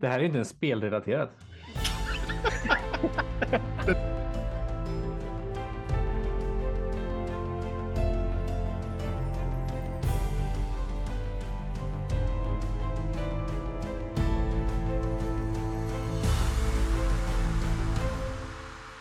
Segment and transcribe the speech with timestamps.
[0.00, 1.30] Det här är inte ens spelrelaterat.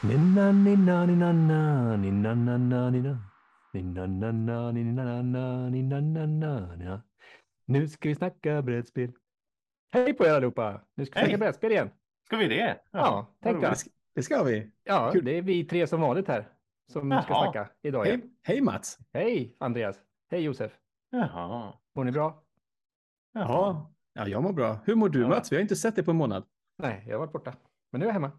[0.04, 3.18] Ninna, ninna, ninna, na, ninna, na, na, ninna.
[3.73, 7.02] Ninna, na, na, ninna, na, na, ninna, na, na.
[7.66, 9.11] Nu ska vi snacka brädspel.
[9.91, 10.81] Hej på er allihopa!
[10.95, 11.29] Nu ska vi Hej.
[11.29, 11.89] snacka brädspel igen.
[12.25, 12.80] Ska vi det?
[12.91, 13.77] Ja, tänk vad dig.
[14.16, 14.71] Det ska vi.
[14.84, 15.25] Ja, Kul.
[15.25, 16.48] det är vi tre som vanligt här
[16.91, 17.43] som ska Jaha.
[17.52, 18.05] snacka idag.
[18.05, 18.98] Hej, hej Mats.
[19.13, 19.98] Hej Andreas!
[20.31, 20.71] Hej Josef!
[21.09, 21.73] Jaha.
[21.95, 22.43] Mår ni bra?
[23.34, 24.79] Ja, ja, jag mår bra.
[24.85, 25.27] Hur mår du Ja.
[25.27, 25.52] Mats?
[25.52, 26.43] Vi har inte sett dig på en månad.
[26.77, 27.54] Nej, jag har varit borta.
[27.91, 28.31] Men nu är jag hemma.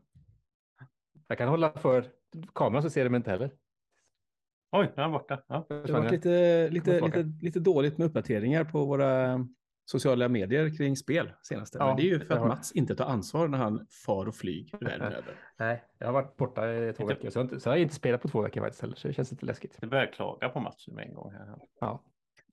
[1.29, 2.05] Jag kan hålla för
[2.55, 3.51] kameran så ser de mig inte heller.
[4.73, 5.43] Oj, jag är borta.
[5.47, 5.65] Ja.
[5.69, 9.39] Det har varit lite, lite, lite, lite dåligt med uppdateringar på våra
[9.91, 11.79] sociala medier kring spel senaste.
[11.79, 14.29] Ja, Men det är ju för att har- Mats inte tar ansvar när han far
[14.29, 15.35] och flyger världen över.
[15.59, 17.31] Nej, jag har varit borta i två veckor.
[17.31, 18.97] Så jag, har inte, så jag har inte spelat på två veckor faktiskt heller.
[18.97, 19.77] Så det känns lite läskigt.
[19.81, 21.33] Du börjar klaga på matchen med en gång.
[21.33, 21.59] Här.
[21.81, 22.03] Ja,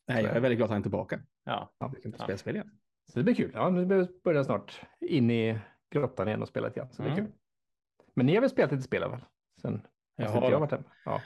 [0.07, 1.19] Nej, jag är väldigt glad att han är tillbaka.
[1.43, 1.75] Ja.
[1.79, 1.91] ja.
[1.95, 2.23] Vi kan Ja.
[2.23, 2.71] spela spel igen.
[3.11, 3.51] Så det blir kul.
[3.53, 5.59] Ja, nu börjar jag snart in i
[5.91, 6.91] grottan igen och spela lite grann.
[6.91, 7.25] Så det är Mm.
[7.25, 7.35] kul.
[8.13, 9.27] Men ni har väl spelat lite spel i alla fall?
[9.61, 9.81] Sen
[10.15, 10.55] Jag inte jag det.
[10.55, 10.83] har varit hemma.
[11.05, 11.21] Ja.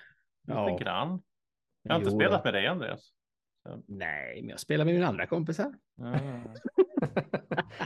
[0.48, 0.78] Lite Ja.
[0.78, 1.22] grann.
[1.84, 3.14] Jag har inte Jo spelat med dig Andreas.
[3.88, 5.74] Nej, men jag spelar med mina andra kompisar.
[6.00, 6.16] Mm.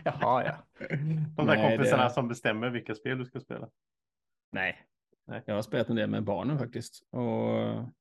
[0.03, 0.57] Jaha, ja.
[1.37, 3.69] De där Nej, kompisarna det- som bestämmer vilka spel du ska spela.
[4.51, 4.87] Nej.
[5.27, 5.43] Nej.
[5.45, 7.07] Jag har spelat en del med barnen faktiskt.
[7.09, 7.93] Och...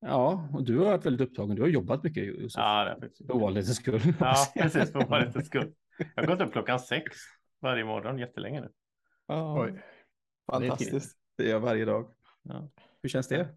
[0.00, 1.56] Ja, och du har varit väldigt upptagen.
[1.56, 2.58] Du har jobbat mycket Josef.
[2.60, 3.26] Ja, det är faktiskt.
[3.26, 4.00] För ovanlighetens skull.
[4.20, 4.92] Ja, precis.
[4.92, 5.74] För lite skull.
[6.14, 7.16] Jag har gått upp klockan sex
[7.60, 8.72] varje morgon jättelänge nu.
[9.26, 9.82] Ja, Oj.
[10.50, 11.18] fantastiskt.
[11.36, 12.14] Det gör jag varje dag.
[12.42, 12.70] Ja.
[13.02, 13.48] Hur känns det?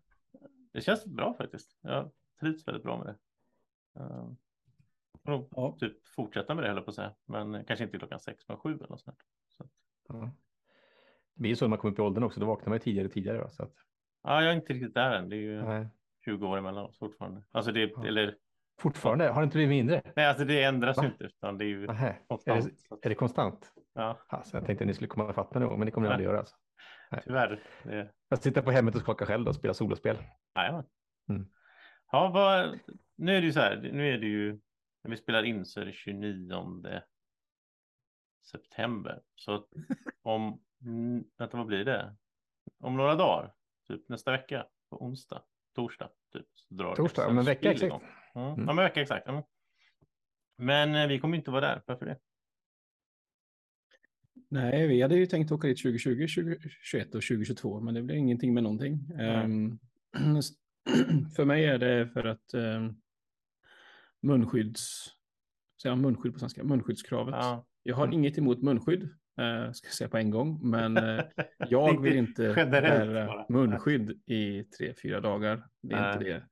[0.73, 1.77] Det känns bra faktiskt.
[1.81, 3.17] Jag trivs väldigt bra med det.
[3.99, 4.31] Uh,
[5.23, 5.77] nog Ja.
[5.79, 7.15] typ fortsätta med det jag på att säga.
[7.25, 9.17] Men kanske inte klockan sex, men sju eller något sånt.
[9.57, 9.69] Så,
[10.07, 10.31] Ja.
[11.35, 12.39] Det blir ju så när man kommer upp i åldern också.
[12.39, 13.37] Då vaknar man ju tidigare och tidigare.
[13.37, 13.49] Va?
[13.49, 13.73] Så att,
[14.23, 15.29] ja, jag är inte riktigt där än.
[15.29, 15.87] Det är ju nej.
[16.25, 17.43] 20 år emellan oss fortfarande.
[17.51, 18.05] Alltså det, Ja.
[18.05, 18.37] eller,
[18.79, 19.27] Fortfarande?
[19.29, 20.01] Har det inte blivit mindre?
[20.15, 21.23] nej, alltså det ändras ju inte.
[21.23, 22.07] Utan det är ju Nähä.
[22.07, 22.65] Är, konstant.
[23.01, 23.71] det, är det konstant?
[23.93, 26.07] Ja, Alltså, jag tänkte att ni skulle komma ifatt mig någon gång, men det kommer
[26.07, 26.39] ni aldrig göra.
[26.39, 26.55] Alltså.
[27.23, 27.63] tyvärr.
[27.83, 30.17] Det, Jag sitter på hemmet och skakar själv då och spelar solospel.
[30.55, 30.83] jajamän.
[31.29, 31.47] Mm.
[32.11, 32.79] Ja, vad,
[33.15, 33.89] nu är det ju så här.
[33.93, 34.59] Nu är det ju
[35.03, 37.01] när vi spelar in så är det 29
[38.51, 39.21] september.
[39.35, 39.67] Så
[40.21, 40.61] om,
[41.37, 42.15] vänta vad blir det?
[42.79, 43.53] Om några dagar,
[43.87, 45.43] typ nästa vecka på onsdag,
[45.75, 46.47] torsdag, typ.
[46.53, 47.93] Så drar Torsdag, XM om en vecka exakt.
[48.35, 48.47] Mm.
[48.47, 48.67] Mm.
[48.67, 49.27] Ja, men vecka exakt.
[49.27, 49.43] Mm.
[50.57, 51.83] Men eh, vi kommer inte vara där.
[51.85, 52.19] Varför det?
[54.49, 58.53] Nej, vi hade ju tänkt åka dit 2020, 2021 och 2022, men det blev ingenting
[58.53, 59.11] med någonting.
[59.19, 59.79] Ehm,
[61.35, 63.01] för mig är det för att um,
[64.21, 65.07] munskydds...
[65.81, 66.63] Säger munskydd på svenska?
[66.63, 67.35] Munskyddskravet.
[67.35, 67.65] Ja.
[67.83, 68.19] Jag har Mm.
[68.19, 71.21] inget emot munskydd, uh, ska jag säga på en gång, men eh,
[71.69, 73.45] jag vill inte bära bara.
[73.49, 75.67] munskydd i tre, fyra dagar.
[75.81, 76.13] Det är Nej.
[76.13, 76.47] inte det.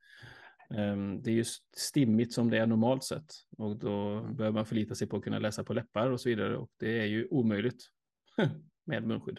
[0.81, 1.43] Ehm, det är ju
[1.77, 4.35] stimmigt som det är normalt sett och då Mm.
[4.35, 6.99] behöver man förlita sig på att kunna läsa på läppar och så vidare och det
[6.99, 7.83] är ju omöjligt
[8.85, 9.37] med munskydd.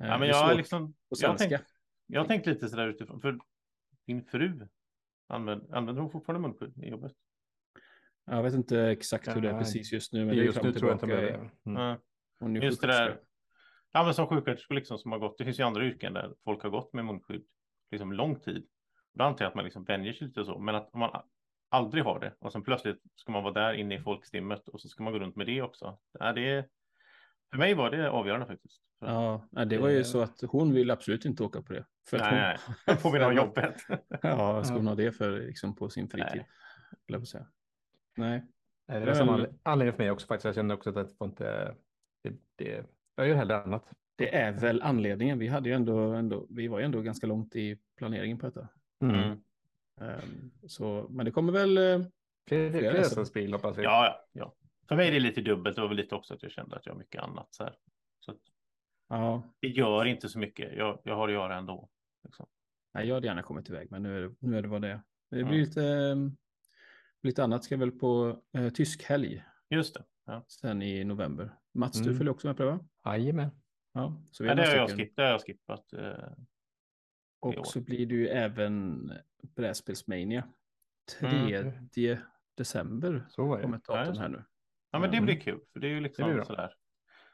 [0.00, 1.62] Eh, Ja, det men jag liksom, jag tänkt,
[2.06, 3.38] jag har tänkt lite sådär utifrån, för
[4.06, 4.68] din fru,
[5.28, 7.12] använder, använder hon fortfarande munskydd i jobbet?
[8.24, 10.72] Jag vet inte exakt hur det är precis just nu, men det är Just nu
[10.72, 11.70] tror jag inte gör det.
[11.70, 12.56] Mm.
[12.56, 13.20] Är Just det där.
[13.92, 16.62] Ja, men som sjuksköterskor liksom som har gått, det finns ju andra yrken där folk
[16.62, 17.44] har gått med munskydd
[17.90, 18.66] liksom lång tid.
[19.14, 21.22] Då antar jag att man liksom vänjer sig lite och så, men att om man
[21.68, 24.88] aldrig har det och sen plötsligt ska man vara där inne i folkstimmet och så
[24.88, 25.98] ska man gå runt med det också.
[26.18, 26.68] Ja, det är,
[27.50, 28.82] för mig var det avgörande faktiskt.
[29.00, 31.86] Ja, det var ju så att hon vill absolut inte åka på det.
[32.08, 33.74] För att nej, hon, nej, får vi ha jobbet.
[34.22, 36.28] Ja, ska hon ha det för liksom på sin fritid?
[36.34, 36.46] Nej.
[37.06, 37.46] Jag på säga.
[38.16, 38.44] Nej.
[38.88, 40.44] Nej, det är samma anled- anledning för mig också faktiskt.
[40.44, 41.74] Jag känner också att det får inte...
[42.22, 43.84] Det, det, jag gör hellre annat.
[44.16, 45.38] Det är väl anledningen.
[45.38, 48.68] Vi, hade ju ändå, ändå, vi var ju ändå ganska långt i planeringen på detta.
[49.02, 49.42] Mm.
[50.00, 51.78] Ehm, så, men det kommer väl...
[51.78, 52.06] eh,
[52.48, 53.82] Fler, Flera spel hoppas vi.
[53.82, 54.54] Ja, ja, ja.
[54.88, 55.76] För mig är det lite dubbelt.
[55.76, 57.74] Det var väl lite också att jag kände att jag har mycket annat så här.
[58.20, 58.38] Så att
[59.08, 60.76] Ja, det gör inte så mycket.
[60.76, 61.88] Jag, jag har att göra ändå.
[62.26, 62.46] Liksom.
[62.94, 64.88] nej, jag hade gärna kommit iväg, men nu är det, nu är det vad det
[64.88, 65.00] är.
[65.30, 65.46] Det Ja.
[65.48, 66.36] blir lite, ehm,
[67.22, 67.64] lite annat.
[67.64, 70.04] Ska väl på eh, tysk helg Just det.
[70.26, 70.44] Ja.
[70.48, 71.54] sen i november.
[71.74, 72.16] Mats, du Mm.
[72.18, 72.80] följer också med på det, va?
[73.04, 73.50] Jajamän.
[73.92, 75.92] Ja, så vi Ja, det, har jag det har jag skippat.
[75.92, 76.32] Eh.
[77.40, 79.12] Och så blir det ju även
[79.56, 80.48] Brädspelsmania.
[81.20, 81.88] Mm.
[81.88, 82.18] 3
[82.56, 83.80] december Så var kommer det.
[83.80, 84.44] ett datum här nu.
[84.90, 85.24] ja, men det Mm.
[85.26, 85.60] blir kul.
[85.72, 86.72] För det är ju liksom Det sådär.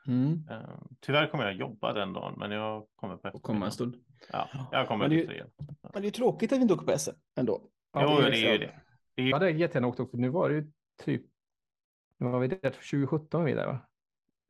[0.06, 0.48] Mm.
[0.50, 3.96] Eh, tyvärr kommer jag jobba den dagen, men jag kommer på Och komma en stund.
[4.32, 5.44] Ja, jag kommer Men det- efter tre.
[5.92, 7.62] Men det är tråkigt att vi inte åker på SM ändå.
[7.92, 8.64] Ja, Jo, det är det är ju så.
[8.64, 8.80] det.
[9.14, 10.16] Det är Jag hade jättegärna åkt också.
[10.16, 10.72] Nu var det ju
[11.02, 11.22] typ
[12.18, 13.78] Nu var vi där 2017 var vi där va?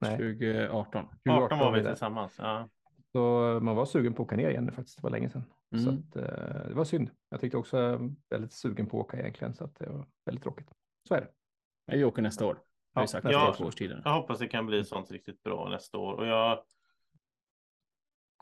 [0.00, 1.08] Nej, 2018.
[1.30, 1.90] 18 var vi där.
[1.90, 2.36] tillsammans.
[2.38, 2.68] Ja.
[3.12, 3.18] Så
[3.62, 5.44] man var sugen på att åka ner igen faktiskt, det var länge sedan.
[5.70, 5.94] Så Mm.
[6.10, 7.10] att, eh, det var synd.
[7.28, 10.06] Jag tyckte också jag var väldigt sugen på att åka egentligen, så att det var
[10.24, 10.70] väldigt tråkigt.
[11.08, 11.28] Så är det.
[11.96, 12.58] Vi åker nästa år.
[12.94, 13.54] Ja, vi sagt nästa ja, år.
[13.54, 14.02] två års tiden.
[14.04, 16.12] Jag hoppas det kan bli sånt riktigt bra nästa år.
[16.14, 16.62] Och jag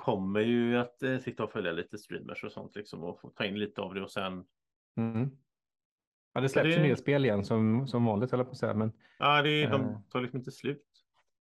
[0.00, 3.44] kommer ju att eh, sitta och följa lite streamers och sånt liksom och få ta
[3.44, 4.44] in lite av det och sen.
[4.96, 5.30] Mm.
[6.32, 8.58] Ja, det släpps ju det- nya spel igen som, som vanligt, höll jag på att
[8.58, 8.74] säga.
[8.74, 9.70] Men Ja, det Eh.
[9.70, 10.86] de tar liksom inte slut.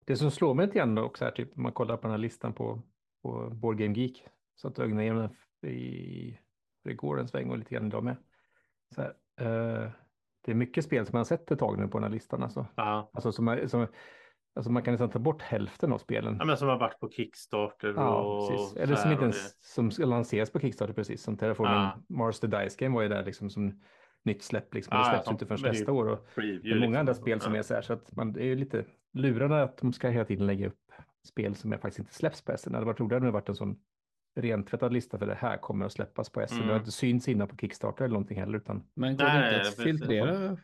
[0.05, 2.53] det som slår mig lite grann också här, typ man kollar på den här listan
[2.53, 2.81] på,
[3.21, 4.25] på Board Game Geek,
[4.55, 5.29] så att ögonen igenom
[5.61, 6.39] den i,
[6.83, 8.15] för igår en sväng och lite grann idag med.
[8.95, 9.09] Så här,
[9.39, 9.91] eh,
[10.41, 12.43] det är mycket spel som man har sett ett tag nu på den här listan.
[12.43, 13.09] Alltså, Ja.
[13.13, 13.87] alltså, som, som,
[14.55, 16.35] alltså man kan nästan ta bort hälften av spelen.
[16.39, 18.77] ja, men som har varit på Kickstarter Ja, och precis.
[18.77, 21.23] Eller som inte ens som ska lanseras på Kickstarter precis.
[21.23, 22.03] Som Terraforming Ja.
[22.09, 23.81] Mars the Dice Game var ju där liksom som
[24.25, 24.73] nytt släpp.
[24.73, 24.97] Liksom.
[24.97, 26.07] Ja, Det ja, släpps som- inte förrän nästa år.
[26.07, 26.95] Och det är många liksom.
[26.95, 27.59] andra spel som ja.
[27.59, 27.81] är så här.
[27.81, 30.91] Så att man det är ju lite lurande att de ska hela tiden lägga upp
[31.27, 32.71] spel som jag faktiskt inte släpps på SN.
[32.71, 33.75] Det hade varit roligare om det varit en sån
[34.35, 36.55] rentvättad lista för det här kommer att släppas på SN.
[36.57, 36.77] Det har Mm.
[36.79, 38.57] inte synts innan på Kickstarter eller någonting heller.
[38.57, 40.57] Utan, Men går Nej, det inte att filtrera?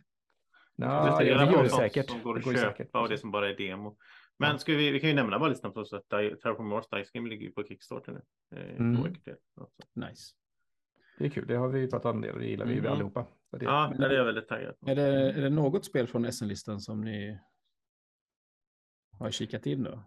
[0.76, 2.10] Ja, det, det, är gör det säkert.
[2.10, 2.96] Som går Det att går ju köpa säkert.
[2.96, 3.98] och det som bara är demo.
[4.38, 4.58] Men Ja.
[4.58, 7.30] ska vi, vi kan ju nämna bara listan på så att Terraform Mars Dice Game
[7.30, 8.22] ligger ju på Kickstarter nu.
[8.60, 8.96] Eh, Mm.
[9.02, 9.18] Alltså.
[9.94, 10.34] Nice.
[11.18, 11.48] Det är kul.
[11.48, 12.92] Det har vi pratat om det och det gillar vi Mm.
[12.92, 13.26] allihopa.
[13.50, 14.90] Så det, Ja, det är jag väldigt taggad på.
[14.90, 17.40] Är det, är det något spel från SN-listan som ni
[19.20, 20.04] har kikat in då?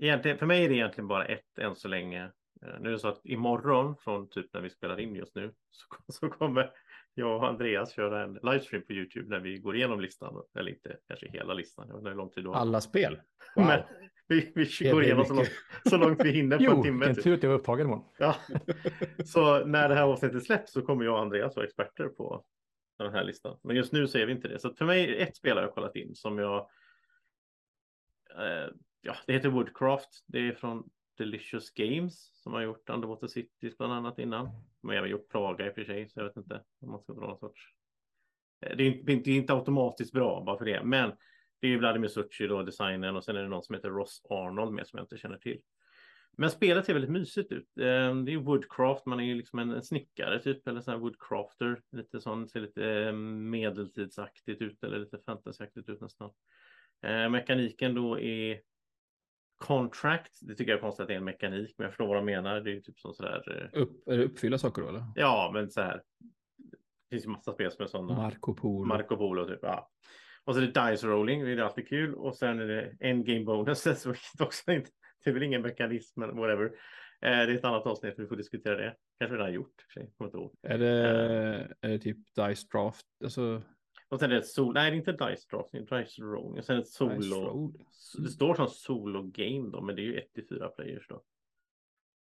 [0.00, 2.22] Egentligen, för mig är det egentligen bara ett än så länge.
[2.62, 5.52] Eh, Nu är det så att imorgon från typ när vi spelar in just nu
[5.70, 6.70] så, så kommer
[7.14, 10.42] jag och Andreas köra en livestream på Youtube när vi går igenom listan.
[10.58, 11.88] Eller inte kanske hela listan.
[11.88, 12.56] Jag inte hur lång tid du har.
[12.56, 13.20] Alla spel?
[13.56, 13.66] Wow.
[13.66, 13.82] Men
[14.28, 15.50] vi, vi går igenom så långt,
[15.88, 16.98] så långt vi hinner på en jo, timme.
[16.98, 17.24] vilken Typ.
[17.24, 18.04] tur att jag var upptagen imorgon.
[18.18, 18.36] Ja.
[19.24, 22.44] Så när det här avsnittet släpps så kommer jag och Andreas vara experter på
[22.98, 23.58] den här listan.
[23.62, 24.58] Men just nu så är vi inte det.
[24.58, 26.58] Så för mig ett spel har jag kollat in som jag.
[28.38, 28.70] Eh,
[29.00, 30.24] ja, det heter Woodcraft.
[30.26, 34.48] Det är från Delicious Games som har gjort Underwater Cities bland annat innan.
[34.80, 37.00] De har även gjort Praga i och för sig, så jag vet inte om man
[37.00, 37.62] ska dra någon sorts.
[38.66, 41.12] Eh, det är inte, det är inte automatiskt bra bara för det, men
[41.60, 44.22] det är ju Vladimir Succi då, designen och sen är det någon som heter Ross
[44.30, 45.60] Arnold med som jag inte känner till.
[46.36, 47.78] Men spelet ser väldigt mysigt ut.
[47.80, 51.00] Ehm, det är ju woodcraft, man är ju liksom en, snickare typ, eller sån här
[51.00, 51.80] woodcrafter.
[51.92, 56.30] Lite sån, ser lite ehm, medeltidsaktigt ut, eller lite fantasyaktigt ut nästan.
[57.02, 58.60] Ehm, mekaniken då är
[59.62, 60.38] contract.
[60.42, 62.24] Det tycker jag är konstigt att det är en mekanik, men jag förstår vad de
[62.24, 62.60] menar.
[62.60, 63.70] Det är ju typ som sådär.
[63.74, 65.04] eh, Upp, är det uppfylla saker då eller?
[65.14, 66.02] Ja, men så här.
[67.10, 68.14] Det finns ju massa spel som är sådana.
[68.14, 68.84] Marco Polo.
[68.86, 69.58] Marco Polo typ.
[69.62, 69.90] Ja.
[70.44, 72.14] Och så är det dice rolling, det är alltid kul.
[72.14, 74.90] Och sen är det endgame bonuses, vilket också inte,
[75.24, 76.64] det är väl ingen mekanism men whatever.
[76.64, 76.70] Eh,
[77.20, 78.94] det är ett annat avsnitt, vi får diskutera det.
[79.20, 80.54] Kanske redan gjort, för sig, kommer inte ihåg.
[80.62, 80.98] Är det,
[81.80, 83.06] är det typ Dice Draft?
[83.24, 83.62] Alltså,
[84.12, 86.22] Och sen är det ett sol, nej det är inte dice draft, det är dice
[86.22, 86.58] rolling.
[86.58, 87.44] Och sen ett solo.
[87.44, 87.72] Roll.
[88.18, 91.22] Det står som solo game då, men det är ju 1 till 4 players då.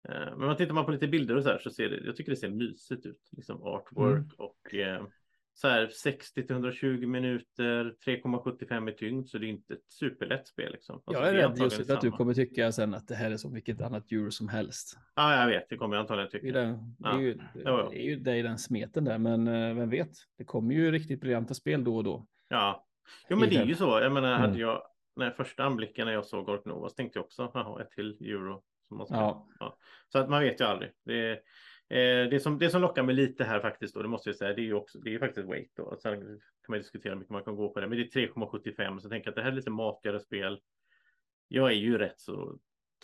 [0.08, 2.16] Eh, Men om tittar man på lite bilder och så här så ser det, jag
[2.16, 3.28] tycker det ser mysigt ut.
[3.30, 4.30] Liksom artwork Mm.
[4.38, 5.06] och eh,
[5.54, 10.48] så här 60 till 120 minuter, 3,75 i tyngd, så det är inte ett superlätt
[10.48, 10.94] spel liksom.
[11.06, 12.16] Alltså, Jag är det rädd just att du samma.
[12.16, 14.98] kommer tycka sen att det här är som vilket annat djur som helst.
[15.14, 16.58] Ja, jag vet, det kommer jag antagligen Det är, tycka.
[16.58, 17.20] den, det är, Ja.
[17.20, 17.88] ju, Jo, jo.
[17.90, 20.10] det är ju det i den smeten där, men eh, vem vet?
[20.38, 22.26] Det kommer ju riktigt briljanta spel då och då.
[22.48, 22.86] Ja,
[23.28, 24.00] jo, men det är ju så.
[24.02, 24.40] Jag menar, Mm.
[24.40, 24.82] hade jag
[25.16, 28.16] när första anblicken när jag såg Ork Nova så tänkte jag också, jaha, ett till
[28.20, 28.62] euro.
[28.88, 29.16] Som man ska
[29.60, 29.78] Ja.
[30.08, 30.90] Så att man vet ju aldrig.
[31.04, 31.38] Det, eh,
[32.30, 34.62] det, som, det som lockar mig lite här faktiskt, då, det måste jag säga, det
[34.62, 35.96] är ju också, det är faktiskt weight då.
[36.02, 38.98] Sen kan man diskutera hur mycket man kan gå på det, men det är 3,75
[38.98, 40.60] så jag tänker att det här är lite matigare spel.
[41.48, 42.58] Jag är ju rätt så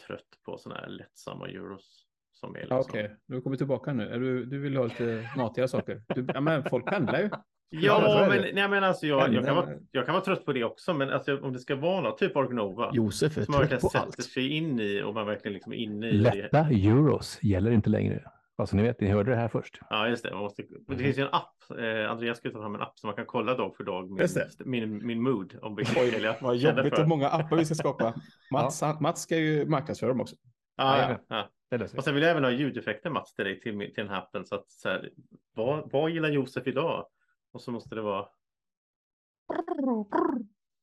[0.07, 2.07] trött på sådana här lättsamma euros.
[2.33, 2.79] Som är liksom.
[2.79, 4.19] Okej, du kommer tillbaka nu.
[4.19, 6.03] Du, du vill ha lite matigare saker?
[6.09, 7.31] Du, ja, men folk pendlar ju.
[7.69, 10.65] Ja, men, nej, men alltså jag, jag, kan vara, jag kan vara trött på det
[10.65, 12.91] också, men alltså, om det ska vara något, typ Ork Nova.
[12.95, 14.23] Josef är som man trött verkligen på sätter allt.
[14.23, 16.13] sig in i och man verkligen liksom är inne i.
[16.13, 18.31] Lätta euros gäller inte längre.
[18.59, 19.81] Alltså ni vet, ni hörde det här först.
[19.91, 20.31] Ja, just det.
[20.31, 20.63] Man måste...
[20.89, 21.57] Det finns ju en app.
[21.79, 24.19] Eh, Andreas ska ta fram en app så man kan kolla dag för dag min,
[24.19, 24.65] Just det.
[24.65, 25.59] min, min mood.
[25.63, 27.03] Om Oj, jag vad jobbigt för.
[27.03, 28.15] och många appar vi ska skapa.
[28.53, 30.37] Mats, han, Mats ska ju marknadsföra dem också.
[30.77, 31.49] Ja, ja, ja.
[31.71, 31.99] Vi.
[31.99, 34.47] Och sen vill jag även ha ljudeffekter Mats till dig till, till den här appen.
[34.47, 35.11] Så att så här,
[35.55, 37.07] vad, vad gillar Josef idag?
[37.53, 38.27] Och så måste det vara.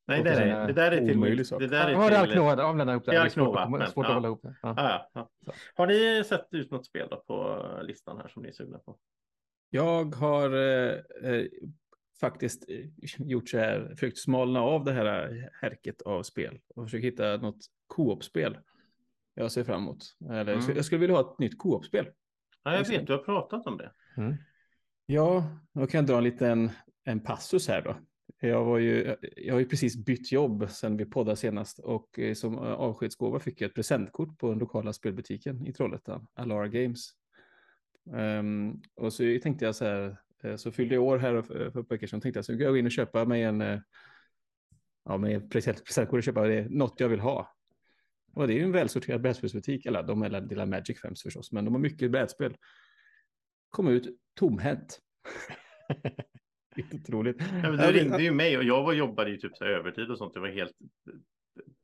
[0.06, 1.16] Nej, är, en det där är till.
[1.16, 1.60] omöjlig sak.
[1.60, 2.38] Det där Ja, det är är Alk till.
[2.38, 3.10] Nova, avlämna ihop det.
[3.10, 3.56] Det är svårt,
[4.06, 4.54] att, hålla ihop det.
[4.62, 4.74] Ja.
[4.76, 5.52] Ja, ja.
[5.74, 8.96] Har ni sett ut något spel då på listan här som ni är sugna på?
[9.70, 11.46] Jag har eh, eh,
[12.20, 12.86] faktiskt eh,
[13.18, 17.60] gjort så här, försökt smalna av det här härket av spel och försökt hitta något
[17.86, 18.58] co-op-spel
[19.34, 20.16] jag ser fram emot.
[20.30, 20.76] Eller, Mm.
[20.76, 22.06] Jag skulle vilja ha ett nytt co-op-spel.
[22.62, 23.92] Ja, jag vet, du har pratat om det.
[24.16, 24.34] Mm.
[25.06, 26.70] Ja, då kan jag dra en liten
[27.04, 27.96] en passus här då.
[28.40, 32.34] Jag, var ju, jag har ju precis bytt jobb sen vi poddade senast och eh,
[32.34, 37.10] som eh, avskedsgåva fick jag ett presentkort på den lokala spelbutiken i Trollhättan, Alara Games.
[38.10, 41.80] Um, och så tänkte jag så här, eh, så fyllde jag år här för, för
[41.80, 43.82] ett veckor sedan, tänkte jag så går jag gå in och köpa mig en,
[45.04, 47.54] ja, med presentkort och köpa det, något jag vill ha.
[48.34, 51.64] Och det är ju en välsorterad brädspelsbutik, eller de är delar Magic Fems förstås, men
[51.64, 52.56] de har mycket brädspel.
[53.70, 55.00] Kom ut tomhänt.
[56.94, 57.36] Otroligt.
[57.40, 60.18] Ja, men du ringde ju mig och jag var, jobbade ju typ så övertid och
[60.18, 60.32] sånt.
[60.34, 60.76] Jag var helt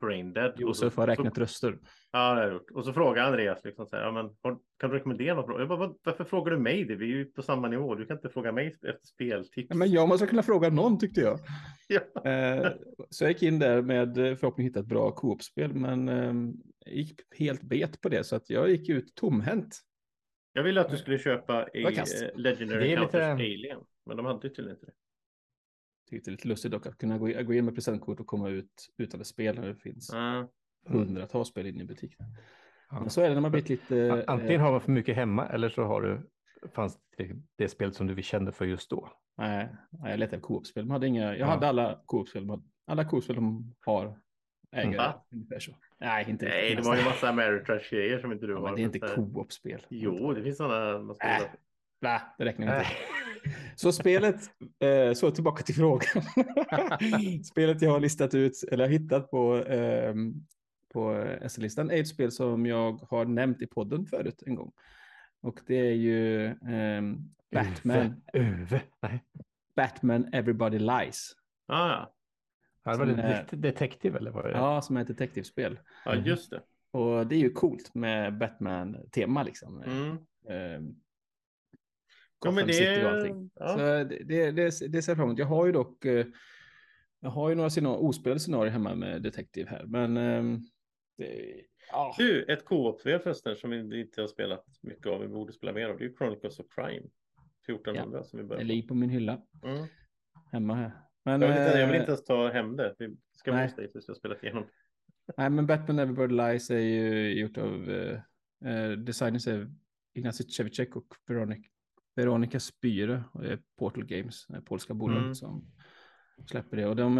[0.00, 0.54] brain dead.
[0.56, 1.78] Josef har räknat så, röster.
[2.12, 2.70] Ja, det har jag gjort.
[2.70, 5.60] Och så frågade Andreas liksom så här, ja, men, kan du rekommendera något?
[5.60, 6.96] Jag bara, varför frågar du mig det?
[6.96, 7.94] Vi är ju på samma nivå.
[7.94, 9.66] Du kan inte fråga mig efter speltips.
[9.70, 11.38] Ja, men jag måste kunna fråga någon tyckte jag.
[11.88, 12.30] ja.
[12.30, 12.72] eh,
[13.10, 16.34] så jag gick in där med förhoppning att hitta ett bra Coop-spel, men eh,
[16.86, 18.24] gick helt bet på det.
[18.24, 19.80] Så att jag gick ut tomhänt.
[20.52, 22.04] Jag ville att du skulle köpa i eh,
[22.34, 23.32] Legendary Encounters lite...
[23.32, 23.78] Alien,
[24.10, 24.92] men de hade tydligen inte det
[26.10, 28.48] tyckte det är lite lustigt dock att kunna gå, gå in med presentkort och komma
[28.48, 30.46] ut utan ett spel när det finns mm.
[30.86, 32.26] hundratals spel inne i butiken.
[32.90, 33.00] Ja.
[33.00, 34.24] Men så är det när man blivit lite...
[34.26, 36.20] Antingen har man för mycket hemma eller så har du
[36.68, 39.12] fanns det, det spel som du kände för just då.
[39.36, 40.84] Nej, jag letade efter Coop-spel.
[40.84, 41.46] De hade inga, jag ja.
[41.46, 42.48] hade alla Coop-spel.
[42.86, 44.20] Alla Coop-spel de har
[44.72, 45.12] ägare.
[45.58, 45.76] Så.
[45.98, 48.66] Nej, inte Nej, det var ju massa Ameritrash-grejer som inte du ja, har.
[48.66, 49.86] Men det är inte Coop-spel.
[49.88, 50.98] Jo, det finns sådana.
[50.98, 51.42] Man äh,
[52.00, 52.90] bla, det räknar inte.
[53.76, 54.36] Så spelet,
[54.78, 56.22] eh, så tillbaka till frågan.
[57.44, 60.14] spelet jag har listat ut, eller hittat på, eh,
[60.92, 64.72] på SL-listan är ett spel som jag har nämnt i podden förut en gång.
[65.42, 67.02] Och det är ju eh,
[67.52, 68.22] Batman.
[68.32, 68.82] Öve.
[69.00, 69.24] Nej.
[69.76, 71.32] Batman Everybody Lies.
[71.66, 72.14] Ah, ja.
[72.84, 74.50] Det var det detektiv eller vad det?
[74.50, 75.78] Ja, som är ett detektivspel.
[76.04, 76.60] Ja, just det.
[76.90, 79.82] Och det är ju coolt med Batman-tema liksom.
[79.82, 80.18] Mm.
[82.44, 83.04] Eh, Ja, men det...
[83.04, 83.50] Och allting.
[83.54, 83.68] Ja.
[83.68, 85.38] Så det, det, det, det ser jag fram emot.
[85.38, 86.26] Jag har ju dock eh,
[87.20, 90.60] jag har ju några scenario, ospelade scenarier hemma med detektiv här, men ehm,
[91.18, 91.54] det,
[91.92, 92.14] ja.
[92.18, 95.88] Du, ett co-op-spel förresten som vi inte har spelat mycket av, vi borde spela mer
[95.88, 97.06] av, det är ju Chronicles of Crime.
[97.68, 98.24] 1400 ja.
[98.24, 99.42] som vi börjar Det ligger på min hylla.
[99.64, 99.86] Mm.
[100.52, 100.92] Hemma här.
[101.24, 102.94] Men, jag, vill inte, jag vill eh, inte ens ta hem det.
[102.98, 104.66] Vi ska måste tills vi har spelat igenom.
[105.36, 109.70] Nej, men Batman Everybody Lies är ju gjort av uh, designers är
[110.14, 111.68] Ignacy Cevicek och Veronica
[112.20, 113.24] Veronica Spyre,
[113.78, 115.34] Portal Games, polska bolag mm.
[115.34, 115.72] som
[116.46, 116.86] släpper det.
[116.86, 117.16] Och de,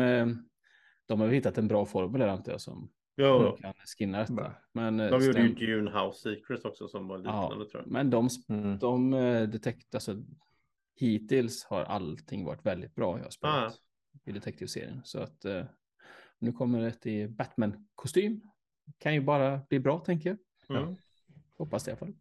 [1.07, 3.57] de har hittat en bra formel där antar jag som jo.
[3.61, 4.54] kan skinna detta.
[4.73, 7.87] Men, eh, de gjorde ju Dune House Secrets också som var liknande ja, tror jag.
[7.87, 8.78] Men de, mm.
[8.78, 10.16] de eh, detekt, alltså,
[10.97, 13.76] hittills har allting varit väldigt bra jag har spelat ah.
[14.25, 15.00] i detektivserien.
[15.04, 15.45] Så att
[16.38, 18.40] nu kommer ett i Batman-kostym.
[18.99, 20.37] Kan ju bara bli bra tänker
[20.69, 20.76] jag.
[20.83, 20.97] Mm.
[21.59, 22.14] Hoppas det i alla fall.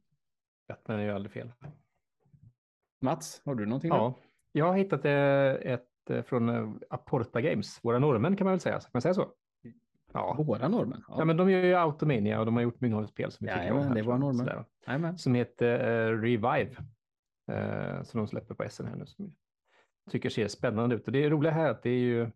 [0.68, 1.52] Batman är ju aldrig fel.
[3.02, 3.90] Mats, har du någonting?
[3.90, 4.16] Ja,
[4.52, 8.80] jag har hittat ett eh, från eh, Aporta Games, våra norrmän kan man väl säga.
[8.80, 9.28] Kan man säga så?
[10.14, 10.44] Ja.
[10.48, 11.04] Våra norrmän?
[11.08, 11.16] Ja.
[11.18, 11.26] ja.
[11.26, 13.94] men de gör ju Automania och de har gjort många spel som vi tycker om.
[13.94, 15.18] det var norrmän.
[15.18, 16.76] Som heter uh, Revive.
[17.52, 19.06] Uh, som de släpper på SN här nu.
[19.06, 19.36] Som
[20.06, 21.06] jag tycker ser spännande ut.
[21.06, 22.32] Och det är roliga här att det är ju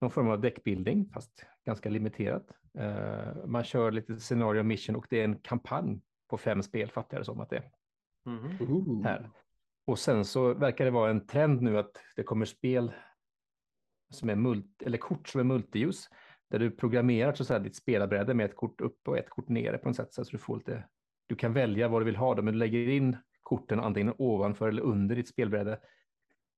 [0.00, 2.46] någon form av deckbuilding, fast ganska limiterat.
[2.78, 7.16] Uh, man kör lite scenario mission och det är en kampanj på fem spel, fattar
[7.16, 7.70] jag det som att det är.
[8.26, 9.04] Mm.
[9.04, 9.30] Här.
[9.90, 12.92] Och sen så verkar det vara en trend nu att det kommer spel
[14.10, 16.08] som är multi, eller kort som är multiljus,
[16.50, 19.78] där du programmerar så att ditt spelarbräde med ett kort upp och ett kort nere
[19.78, 20.14] på något sätt.
[20.14, 20.84] Så att du, får lite,
[21.26, 24.68] du kan välja vad du vill ha, då, men du lägger in korten antingen ovanför
[24.68, 25.80] eller under ditt spelbräde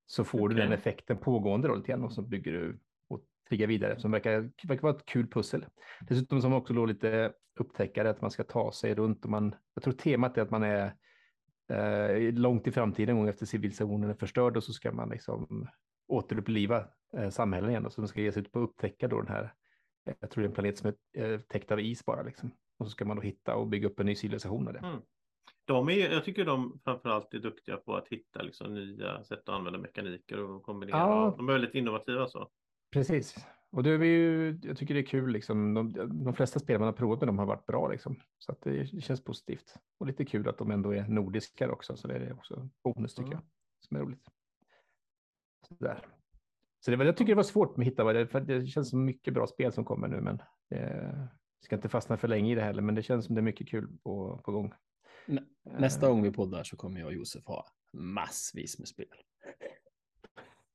[0.07, 0.57] så får okay.
[0.57, 4.01] du den effekten pågående då lite grann och så bygger du och triggar vidare.
[4.01, 5.67] Som verkar, verkar vara ett kul pussel.
[6.01, 9.83] Dessutom som också då lite upptäckare att man ska ta sig runt och man, jag
[9.83, 10.95] tror temat är att man är
[11.69, 15.69] eh, långt i framtiden, gång efter civilisationen är förstörd och så ska man liksom
[16.09, 16.85] återuppliva
[17.17, 19.33] eh, samhällen igen och så man ska ge sig ut på att upptäcka då den
[19.33, 19.55] här,
[20.21, 22.51] jag tror det är en planet som är eh, täckt av is bara liksom.
[22.79, 24.79] Och så ska man då hitta och bygga upp en ny civilisation av det.
[24.79, 25.01] Mm.
[25.65, 29.55] De är, jag tycker de framförallt är duktiga på att hitta liksom nya sätt att
[29.55, 30.99] använda mekaniker och kombinera.
[30.99, 31.35] Ja.
[31.37, 32.51] De är väldigt innovativa så.
[32.93, 33.37] Precis.
[33.73, 35.75] Och det är ju, jag tycker det är kul, liksom.
[35.75, 35.93] de,
[36.25, 37.89] de flesta spel man har provat med dem har varit bra.
[37.89, 38.21] Liksom.
[38.39, 39.75] Så att det, känns positivt.
[39.99, 43.33] Och lite kul att de ändå är nordiska också, så det är också bonus tycker
[43.33, 43.39] mm.
[43.39, 43.43] jag,
[43.89, 44.25] som är roligt.
[45.69, 46.07] Så, där.
[46.81, 49.35] så det, jag tycker det var svårt att hitta, det, för det känns som mycket
[49.35, 51.29] bra spel som kommer nu, men det,
[51.61, 53.69] ska inte fastna för länge i det heller, men det känns som det är mycket
[53.69, 54.73] kul på, på gång.
[55.63, 59.07] Nästa gång vi poddar så kommer jag och Josef ha massvis med spel.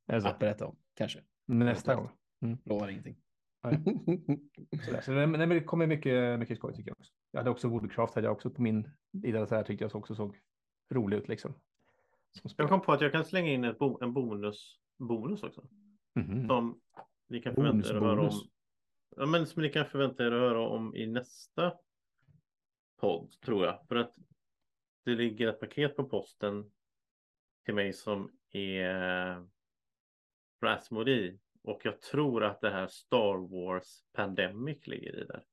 [0.07, 1.23] Att berätta om, kanske.
[1.45, 2.09] Nästa gång.
[2.41, 2.57] Mm.
[2.65, 3.15] Lovar ingenting.
[4.85, 5.01] Sådär.
[5.01, 6.99] Så det, det kommer mycket, mycket skoj tycker jag.
[6.99, 7.13] Också.
[7.31, 10.15] Jag hade också Woodcraft, hade jag också på min lida så här tyckte jag också
[10.15, 10.37] såg
[10.89, 11.53] rolig ut liksom.
[12.57, 15.67] Jag kom på att jag kan slänga in ett bo, en bonus, bonus också.
[16.15, 16.47] Mhm.
[16.47, 16.81] som
[17.27, 18.17] ni kan förvänta er att höra om.
[18.17, 18.43] Bonus,
[19.15, 21.73] Ja, men som ni kan förvänta er att höra om i nästa
[22.97, 23.87] podd tror jag.
[23.87, 24.15] För att
[25.05, 26.71] det ligger ett paket på posten
[27.65, 29.47] till mig som är
[30.59, 35.43] från Asmodee och jag tror att det här Star Wars Pandemic ligger i där.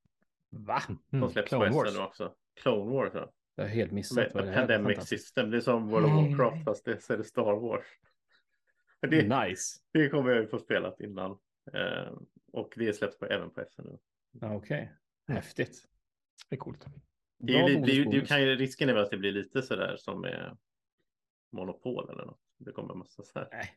[0.51, 0.81] Va?
[1.11, 1.99] De Mm, släpps Clone på Wars.
[1.99, 2.35] Också.
[2.63, 3.33] Clone Wars ja.
[3.55, 4.67] Jag har helt Med missat vad det här är.
[4.67, 5.25] Pandemic Fantastiskt.
[5.25, 5.51] System.
[5.51, 6.13] Det är som World of.
[6.13, 7.85] Warcraft fast det är det Star Wars.
[9.01, 9.81] Det, Nice.
[9.93, 11.31] det kommer jag ju få spelat innan.
[11.73, 12.13] Eh,
[12.53, 13.99] och det släpps på, även på SN nu.
[14.41, 14.93] Ja, Okej.
[15.29, 15.89] Häftigt.
[16.49, 16.87] Det är coolt.
[17.39, 19.63] Det är ju, det det bonus, kan ju, risken är väl att det blir lite
[19.63, 20.57] sådär som med
[21.53, 22.41] Monopol eller något.
[22.59, 23.71] Det kommer massa så här Nej.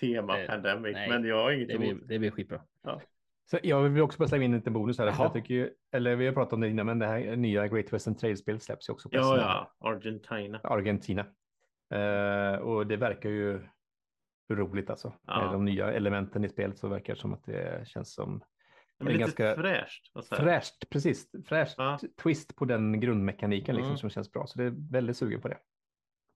[0.00, 0.92] Tema Eh, pandemic.
[0.94, 1.08] nej.
[1.08, 2.02] Men jag har inget Det blir, emot.
[2.08, 2.60] det blir skitbra.
[3.50, 5.06] Så jag vill också bara slänga in en liten bonus här.
[5.06, 7.92] Jag tycker ju, eller vi har pratat om det innan, men det här nya Great
[7.92, 9.36] Western Trail-spelet släpps ju också på Ja,
[9.80, 10.60] ja, Argentina.
[10.62, 11.26] Argentina.
[11.90, 13.60] Eh, och det verkar ju
[14.52, 15.12] roligt alltså.
[15.26, 15.44] Ja.
[15.44, 18.44] Med de nya elementen i spelet så verkar det som att det känns som
[18.98, 20.10] Men Det är lite ganska fräscht.
[20.14, 21.30] och fräscht, precis.
[21.46, 21.98] Fräscht Ja.
[22.22, 23.98] twist på den grundmekaniken liksom Mm.
[23.98, 24.46] som känns bra.
[24.46, 25.58] Så det är väldigt sugen på det.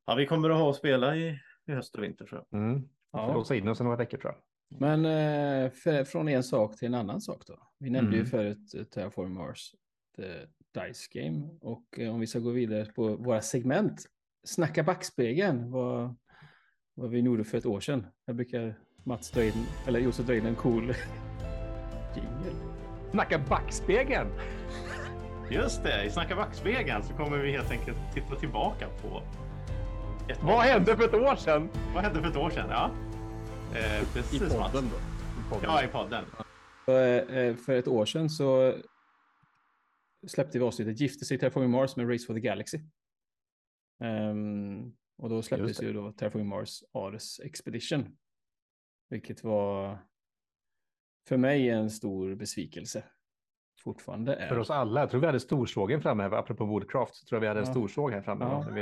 [0.07, 2.61] Ja, vi kommer att ha att spela i, i höst och vinter tror jag.
[2.61, 2.89] Mm.
[3.13, 3.35] Ja.
[3.35, 4.43] Låsa in oss i några veckor tror jag.
[4.81, 7.59] Men eh, för, från en sak till en annan sak då.
[7.79, 8.31] Vi nämnde ju Mm.
[8.31, 9.75] förut eh, Terraform Mars,
[10.17, 10.33] The
[10.81, 11.49] Dice Game.
[11.61, 14.05] Och eh, om vi ska gå vidare på våra segment.
[14.47, 16.15] Snacka backspegeln, vad,
[16.95, 18.07] vad vi gjorde för ett år sedan.
[18.25, 18.75] Jag brukar
[19.05, 19.53] Mats dra in,
[19.87, 20.83] eller Josef dra in en cool
[22.17, 22.53] jingle.
[23.11, 24.29] Snacka backspegeln!
[25.51, 29.23] Just det, i Snacka backspegeln så kommer vi helt enkelt titta tillbaka på
[30.43, 31.69] Vad hände för ett år sedan?
[31.95, 32.67] Vad hände för ett år sedan?
[32.71, 32.91] Ja,
[33.79, 34.43] eh, precis.
[34.43, 34.73] I Mats.
[34.73, 35.57] podden då.
[35.63, 36.25] Ja, i podden.
[36.87, 38.75] Eh, För ett år sedan så
[40.27, 42.79] släppte vi avsnittet Gifte sig Terraforming Mars med Race for the Galaxy.
[44.05, 48.17] Ehm, och då släpptes ju då Terraforming Mars Ares Expedition.
[49.11, 49.99] Vilket var
[51.29, 53.05] för mig en stor besvikelse.
[53.85, 54.49] Fortfarande är.
[54.49, 55.01] För oss alla.
[55.01, 56.33] Jag tror vi hade storsågen framme här.
[56.33, 57.73] Apropå Woodcraft så tror jag vi hade en Ja.
[57.73, 58.45] storsåg här framme.
[58.45, 58.65] Ja.
[58.65, 58.73] När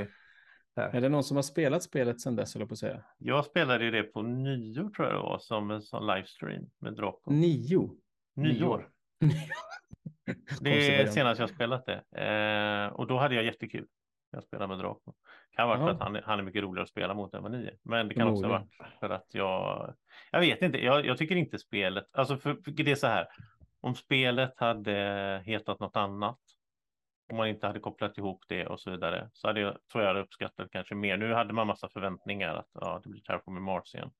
[0.77, 3.05] vi, Är det någon som har spelat spelet sedan dess, jag på att säga?
[3.19, 6.95] Jag spelade ju det på nyår tror jag det var, som en sån livestream med
[6.95, 7.31] Draco.
[7.31, 7.91] Nio.
[8.37, 8.89] Nyår.
[10.61, 12.03] Det är senast jag spelat det.
[12.25, 13.87] Eh, och då hade jag jättekul.
[14.31, 15.13] Jag spelade med Draco.
[15.57, 17.53] Kan vara för att han, är- han är mycket roligare att spela mot än vad
[17.53, 17.77] ni är.
[17.83, 18.69] Men det kan också Förmodligen.
[18.79, 19.95] vara för att jag...
[20.31, 20.79] Jag vet inte.
[20.85, 22.05] Jag, jag tycker inte spelet...
[22.13, 23.27] Alltså för, för det är så här.
[23.81, 24.93] Om spelet hade
[25.45, 26.39] hetat något annat.
[27.29, 29.31] Om man inte hade kopplat ihop det och så vidare.
[29.33, 31.17] Så hade jag, tror jag hade uppskattat kanske mer.
[31.17, 34.11] Nu hade man massa förväntningar att ja, det blir Terraforming Mars igen.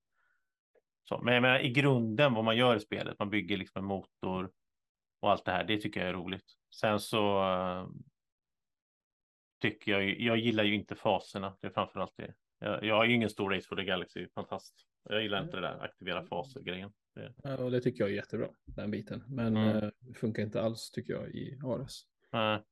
[1.05, 3.19] Så, men jag menar, i grunden vad man gör i spelet.
[3.19, 4.51] Man bygger liksom en motor
[5.21, 5.65] och allt det här.
[5.65, 6.45] Det tycker jag är roligt.
[6.81, 7.89] Sen så eh,
[9.61, 11.57] tycker jag, ju- jag gillar ju inte faserna.
[11.61, 12.35] Det är framförallt det.
[12.59, 14.75] Jag, jag har ju ingen stor Race for the Galaxy, fantast.
[15.09, 16.93] Jag gillar inte det där aktivera faser-grejen.
[17.15, 19.25] Det- Ja, och det tycker jag är jättebra, den biten.
[19.29, 19.91] Men Mm.
[20.01, 22.03] det funkar inte alls, tycker jag, i Ares.
[22.33, 22.63] Nej.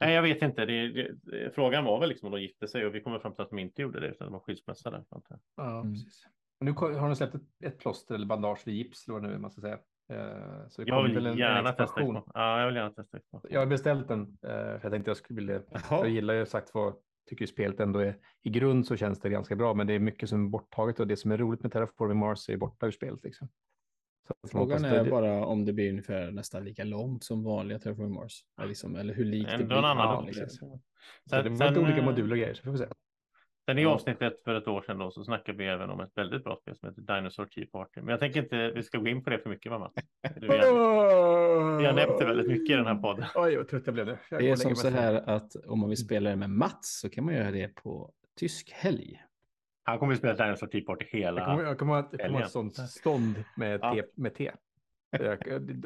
[0.00, 0.64] Nej, jag vet inte.
[0.66, 3.42] Det, det, frågan var väl liksom om de gifte sig och vi kommer fram till
[3.42, 5.04] att de inte gjorde det utan de var skilsmässa där.
[5.10, 5.22] jag.
[5.56, 5.92] Ja, Mm.
[5.92, 6.26] precis.
[6.60, 9.38] Och Nu har de släppt ett, ett plåster eller bandage eller gips eller vad nu
[9.38, 9.78] man ska säga.
[10.12, 12.16] Eh, Så det Jag kommer vill en, en gärna testa expansion.
[12.16, 12.32] expansion.
[12.34, 13.50] Ja, jag vill gärna testa expansion.
[13.52, 15.54] Jag har beställt den eh, för jag tänkte jag skulle vilja.
[15.54, 16.06] Jag Jaha.
[16.06, 16.94] gillar ju sagt vad
[17.26, 20.28] tycker spelet ändå är i grund så känns det ganska bra, men det är mycket
[20.28, 23.22] som är borttaget och det som är roligt med Terraforming Mars är borta ur spelet
[23.24, 23.48] liksom.
[24.50, 28.40] Frågan är bara om det blir ungefär nästan lika långt som vanliga Terraforming Mars.
[28.58, 29.76] Eller, liksom, eller hur likt det blir.
[29.76, 30.32] en annan.
[30.34, 30.80] Så
[31.30, 32.86] Sen- det var sen, lite olika eh, moduler och grejer, så får vi se.
[33.68, 33.88] Sen i Ja.
[33.94, 36.76] avsnittet för ett år sedan då så snackade vi även om ett väldigt bra spel
[36.76, 38.00] som heter Dinosaur Tea Party.
[38.00, 39.94] Men jag tänker inte vi ska gå in på det för mycket va Mats?
[40.40, 43.24] Vi har, vi har nämnt det väldigt mycket i den här podden.
[43.34, 44.18] Oj, vad trött jag blev nu.
[44.30, 47.10] Jag Det är som så här att om man vill spela det med Mats så
[47.10, 49.22] kan man göra det på tysk helg.
[49.88, 51.40] Han kommer att spela Dinosaur Tea Party hela...
[51.40, 53.94] Jag kommer, jag kommer att jag kommer att ha ett sånt stånd med Ja.
[53.94, 54.02] te.
[54.14, 54.52] Med te.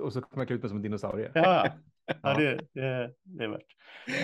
[0.01, 1.31] Och så kommer jag klä ut mig som en dinosaurie.
[1.35, 1.69] Ja,
[2.23, 3.67] ja det, det, det är värt.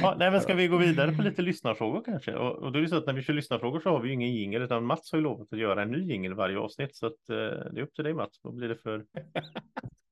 [0.02, 2.34] Ja, nej, men ska vi gå vidare på lite lyssnarfrågor kanske?
[2.34, 4.14] Och, och då är det så att när vi kör lyssnarfrågor så har vi ju
[4.14, 7.06] ingen jingel utan Mats har ju lovat att göra en ny jingel varje avsnitt så
[7.06, 7.36] att eh,
[7.72, 8.40] det är upp till dig Mats.
[8.42, 9.04] Vad blir det för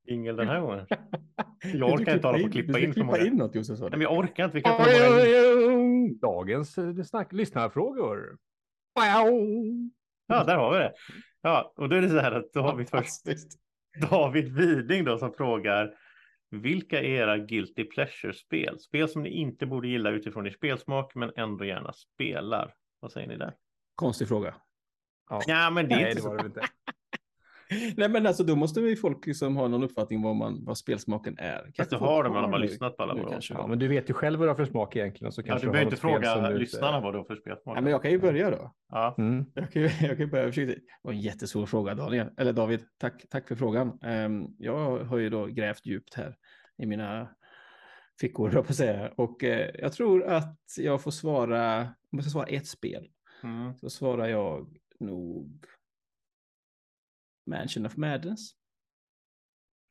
[0.08, 0.86] jingel den här gången?
[1.74, 3.18] Jag orkar inte hålla på och klippa in för klippa många.
[3.18, 3.80] in något Josef.
[3.80, 3.96] Nej, du.
[3.96, 4.56] men jag orkar inte.
[4.56, 6.26] Vi kan inte.
[6.26, 8.36] Dagens eh, snack, lyssnarfrågor.
[8.96, 10.94] Ja, där har vi det.
[11.42, 13.22] Ja, och då är det så här att då har vi först.
[14.10, 15.94] David Widing då som frågar
[16.50, 18.78] vilka är era guilty pleasure-spel?
[18.78, 22.74] Spel som ni inte borde gilla utifrån er spelsmak men ändå gärna spelar.
[23.00, 23.54] Vad säger ni där?
[23.94, 24.54] Konstig fråga.
[25.46, 26.28] Ja, men det är Nej, inte det så.
[26.28, 26.60] var det inte.
[27.96, 31.38] Nej, men alltså då måste vi folk liksom ha någon uppfattning vad, man, vad spelsmaken
[31.38, 31.56] är.
[31.64, 33.30] Fast Kanske det folk har de, men de har nu- lyssnat på alla nu våra
[33.32, 33.54] kanske.
[33.54, 35.32] Ja, men du vet ju själv vad du har för smak egentligen.
[35.32, 37.74] Så Ja, du har behöver inte fråga du lyssnarna vad du har för spelsmak.
[37.76, 38.72] Nej, men jag kan ju börja då.
[38.90, 39.14] Ja.
[39.18, 39.44] Mm.
[39.54, 40.72] Jag kan, ju- jag kan börja försöka.
[40.72, 42.28] Det var en jättesvår fråga, Daniel.
[42.36, 42.80] Eller David.
[42.98, 43.98] Tack, tack för frågan.
[44.02, 46.36] Ehm, jag har ju då grävt djupt här
[46.78, 47.28] i mina
[48.20, 49.10] fickor, jag på säga.
[49.16, 53.08] Och eh, jag tror att jag får svara, om jag ska svara ett spel,
[53.42, 53.74] Mm.
[53.74, 54.66] så svarar jag
[55.00, 55.64] nog
[57.46, 58.50] Mansion of Madness,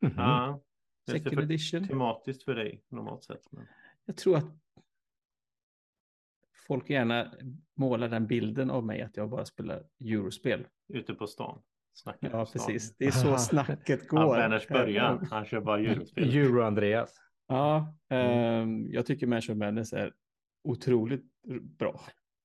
[0.02, 0.14] Mhm.
[0.18, 0.62] Ja.
[1.06, 1.88] Det är second för edition.
[1.88, 3.52] tematiskt för dig normalt sett.
[3.52, 3.68] Men...
[4.06, 4.46] Jag tror att
[6.68, 7.34] folk gärna
[7.76, 10.68] målar den bilden av mig att jag bara spelar eurospel.
[10.88, 11.62] Ute på stan.
[11.94, 12.66] Snackar Ja, på stan.
[12.68, 12.96] precis.
[12.98, 14.38] Det är så snacket går.
[14.38, 15.28] Ja, början.
[15.32, 16.38] Han kör bara julspel.
[16.38, 17.16] Euro-Andreas.
[17.48, 18.30] Ja, Mm.
[18.62, 20.14] ehm, jag tycker Mansion of Madness är
[20.64, 21.26] otroligt
[21.78, 22.02] bra.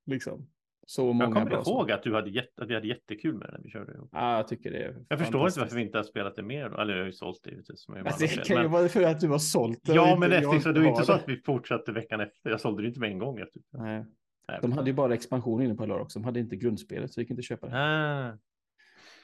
[0.07, 0.51] Liksom.
[0.91, 3.49] Så många Jag kommer bra ihåg att, du hade jätte, att vi hade jättekul med
[3.49, 4.09] det när vi körde ihop.
[4.13, 6.69] Ja, jag tycker det Jag förstår inte varför vi inte har spelat det mer.
[6.69, 6.77] då.
[6.79, 7.85] Eller jag har ju sålt det givetvis.
[7.85, 8.73] Som jag Alltså, det kan ju men...
[8.73, 9.95] vara för att du har sålt det.
[9.95, 12.51] Ja, inte men det, är så, det var inte så att vi fortsatte veckan efter.
[12.51, 13.63] Jag sålde det inte med en gång efter.
[13.73, 14.05] Nej.
[14.49, 16.19] Nej, De hade ju bara expansion inne på Alara också.
[16.19, 17.73] De hade inte grundspelet, så det gick inte köpa det.
[17.77, 18.39] Ah.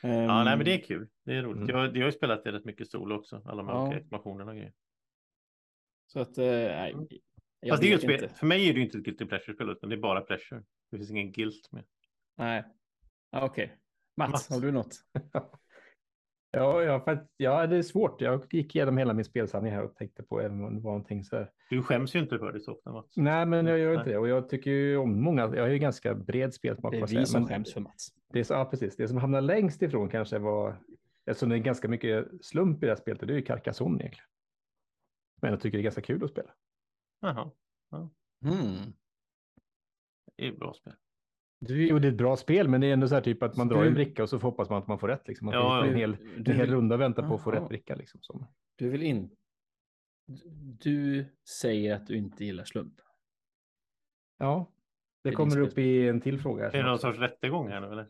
[0.03, 1.09] Ja, Ehm, nej, men det är kul.
[1.25, 1.71] Det är roligt.
[1.71, 1.77] Mm.
[1.77, 3.43] Jag, jag har ju spelat det rätt mycket solo också.
[3.45, 3.95] Alla de här Ja.
[3.97, 4.73] expansionerna och grejer.
[6.07, 6.95] Så att, eh, nej.
[7.67, 8.13] Jag Fast det är ju spel.
[8.25, 8.29] inte.
[8.35, 10.63] För mig är det ju inte ett guilty pleasure-spel, utan det är bara pleasure.
[10.91, 11.85] Det finns ingen guilt med.
[12.37, 12.65] Nej.
[13.31, 13.77] Ja, Okej.
[14.17, 14.51] Mats, Mats.
[14.51, 14.95] har du något?
[16.51, 18.21] Ja, ja, för att, ja, det är svårt.
[18.21, 21.25] Jag gick igenom hela min spelsamling här och tänkte på även om det var någonting
[21.25, 21.51] så här.
[21.71, 23.17] Du skäms ju inte för det så ofta, Mats.
[23.17, 23.99] Nej, men jag gör Nej.
[23.99, 24.19] inte det.
[24.19, 25.43] Och jag tycker ju om många.
[25.43, 26.93] Jag har ju ganska bred spelsmak.
[26.93, 28.09] Det är vi som skäms för Mats.
[28.33, 28.97] Det är så, ja, precis.
[28.97, 30.77] Det som hamnar längst ifrån kanske var,
[31.27, 34.03] eftersom det är ganska mycket slump i det här spelet, och det är ju Carcassonne
[34.03, 34.27] egentligen.
[35.43, 36.51] Men jag tycker det är ganska kul att spela.
[37.27, 37.51] Jaha,
[38.45, 38.93] Mm.
[40.37, 40.93] det är ett bra spel.
[41.61, 43.57] Du, Jo, det är ett bra spel, men det är ändå så här typ att
[43.57, 45.29] man Så drar du- en bricka och så hoppas man att man får rätt.
[45.29, 45.45] Liksom.
[45.45, 45.91] Man får Ja, ja.
[45.91, 47.95] en hel, du, en hel runda vänta på att få rätt bricka.
[47.95, 48.47] Liksom, som.
[48.77, 49.31] du vill in...
[50.81, 51.27] Du
[51.61, 52.95] säger att du inte gillar slump.
[54.39, 54.73] Ja,
[55.23, 56.65] det Det kommer upp i en till fråga.
[56.65, 58.09] här Är det någon sorts rättegång här nu eller?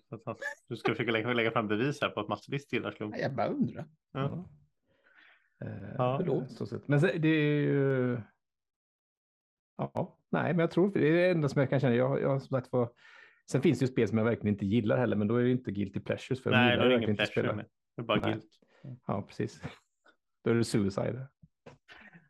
[0.68, 3.16] Du ska försöka lägga, lägga fram bevis här på att Mats visst gillar slump.
[3.18, 3.86] Jag bara undrar.
[4.12, 4.48] Ja.
[5.64, 6.18] Eh, Ja.
[6.20, 6.50] förlåt.
[6.50, 6.88] Så sett.
[6.88, 8.20] Men det är ju...
[9.76, 11.94] Ja, nej, men jag tror det är det enda som jag kan känna.
[11.94, 12.90] Jag, jag, som sagt, var...
[13.50, 15.50] Sen finns det ju spel som jag verkligen inte gillar heller, men då är det
[15.50, 16.42] inte guilty pleasures.
[16.42, 17.64] För Nej, då är det ingen pleasure med.
[17.96, 18.30] Det är bara Nej.
[18.30, 18.50] guilt.
[19.06, 19.62] Ja, precis.
[20.44, 21.26] Då är det suicide.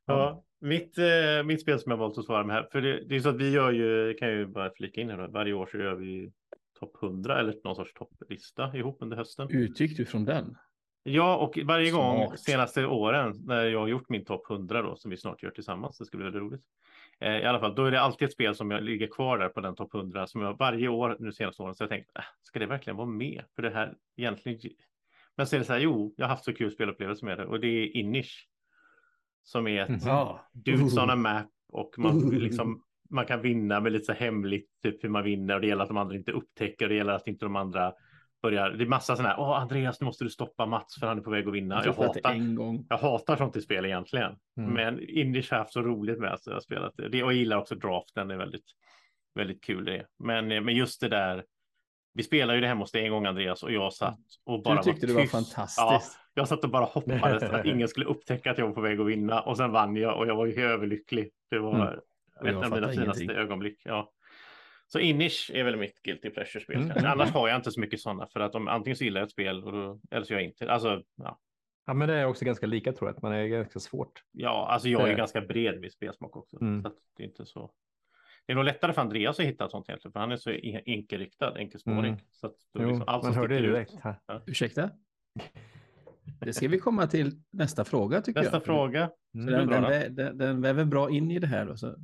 [0.06, 2.68] Ja, mitt, eh, mitt spel som jag valt att svara med här.
[2.72, 5.10] För det, det är så att vi gör ju, kan jag ju bara flika in
[5.10, 6.32] här då, varje år så gör vi
[6.80, 9.48] topp 100 eller någon sorts topplista ihop under hösten.
[9.50, 10.56] Utgick du från den?
[11.02, 12.40] Ja, och varje gång Smart.
[12.40, 15.98] senaste åren när jag har gjort min topp 100 då, som vi snart gör tillsammans,
[15.98, 16.64] det ska bli väldigt roligt.
[17.20, 19.48] Eh, I alla fall, då är det alltid ett spel som jag ligger kvar där
[19.48, 22.22] på den topp 100 som jag varje år nu senaste åren så jag tänkt, äh,
[22.42, 23.42] ska det verkligen vara med?
[23.54, 24.72] För det här egentligen.
[25.36, 27.46] Men så är det så här, jo, jag har haft så kul spelupplevelser med det
[27.46, 28.32] och det är Inish.
[29.42, 30.04] Som är ett.
[30.04, 30.48] Ja.
[30.52, 35.04] dudes on a map och man liksom man kan vinna med lite så hemligt typ
[35.04, 37.28] hur man vinner och det gäller att de andra inte upptäcker och det gäller att
[37.28, 37.92] inte de andra
[38.50, 38.70] börjar.
[38.70, 39.40] Det är massa sådana här.
[39.40, 41.74] Åh, Andreas, nu måste du stoppa Mats för han är på väg att vinna.
[41.74, 42.86] Jag Jag hatar, en gång.
[42.88, 44.72] jag hatar sånt i spel egentligen, Mm.
[44.74, 47.06] men Indish har haft så roligt med att jag spelat det.
[47.06, 48.28] Och jag gillar också draften.
[48.28, 48.64] Det är väldigt,
[49.34, 50.06] väldigt kul det.
[50.18, 51.44] Men, men just det där.
[52.14, 54.76] Vi spelar ju det hemma hos dig en gång Andreas och jag satt och bara
[54.76, 55.78] Du tyckte var det var fantastiskt.
[55.78, 56.00] Ja,
[56.34, 59.06] jag satt och bara hoppades att ingen skulle upptäcka att jag var på väg att
[59.06, 61.30] vinna och sen vann jag och jag var ju överlycklig.
[61.50, 62.00] Det var
[62.40, 62.56] Mm.
[62.58, 63.30] Ett av mina finaste ingenting.
[63.30, 63.82] ögonblick.
[63.84, 64.10] Ja.
[64.88, 66.76] Så Inish är väl mitt guilty pleasure-spel.
[66.76, 66.88] Mm.
[66.88, 67.08] kanske.
[67.08, 69.32] Annars har jag inte så mycket sådana för att om antingen så gillar jag ett
[69.32, 70.72] spel och då, eller så gör jag inte.
[70.72, 71.38] Alltså, ja.
[71.86, 74.22] Ja, men det är också ganska lika tror jag, att man är ganska svårt.
[74.32, 75.16] ja, alltså jag är Eh.
[75.16, 76.60] ganska bred med spelsmak också.
[76.60, 76.82] Mm.
[76.82, 77.70] Så att det är inte så.
[78.46, 80.80] Det är nog lättare för Andreas att hitta sånt egentligen, för han är så en-
[80.86, 81.98] enkelriktad, enkelspårig.
[82.12, 82.20] Mm.
[82.30, 83.94] Så att då Jo, liksom allt man hörde det ut- direkt.
[84.02, 84.16] Här.
[84.46, 84.90] Ursäkta?
[86.40, 88.64] Det ska vi komma till nästa fråga tycker Nästa jag.
[88.64, 89.10] fråga.
[89.32, 89.68] Så Mm.
[89.68, 91.66] den, den, den, den väver bra in i det här.
[91.66, 91.96] Då, så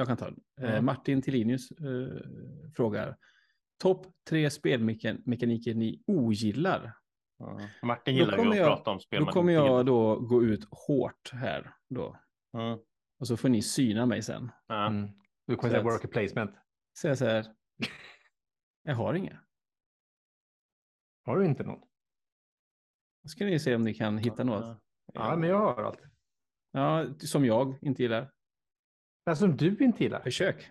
[0.00, 0.40] jag kan ta den.
[0.60, 0.82] Eh, Ja.
[0.82, 2.22] Martin Tillinius eh,
[2.76, 3.16] frågar.
[3.78, 6.92] Topp tre spelmekaniker ni ogillar.
[7.38, 7.60] Ja.
[7.82, 10.64] Martin gillar ju kommer att jag- prata om spel Då kommer jag då gå ut
[10.70, 12.16] hårt här då.
[12.58, 12.78] Mm.
[13.20, 14.50] Och så får ni syna mig sen.
[14.68, 15.08] Mm.
[15.46, 16.50] Du kommer säga att- worker placement.
[16.98, 17.46] Säga så här.
[18.82, 19.40] Jag har inga.
[21.24, 21.80] Har du inte någon?
[23.22, 24.78] Då ska ni se om ni kan hitta något.
[25.14, 26.00] Ja, men jag har allt.
[26.72, 28.30] Ja, som jag inte gillar.
[29.26, 30.20] Men som du inte gillar.
[30.20, 30.70] Försök.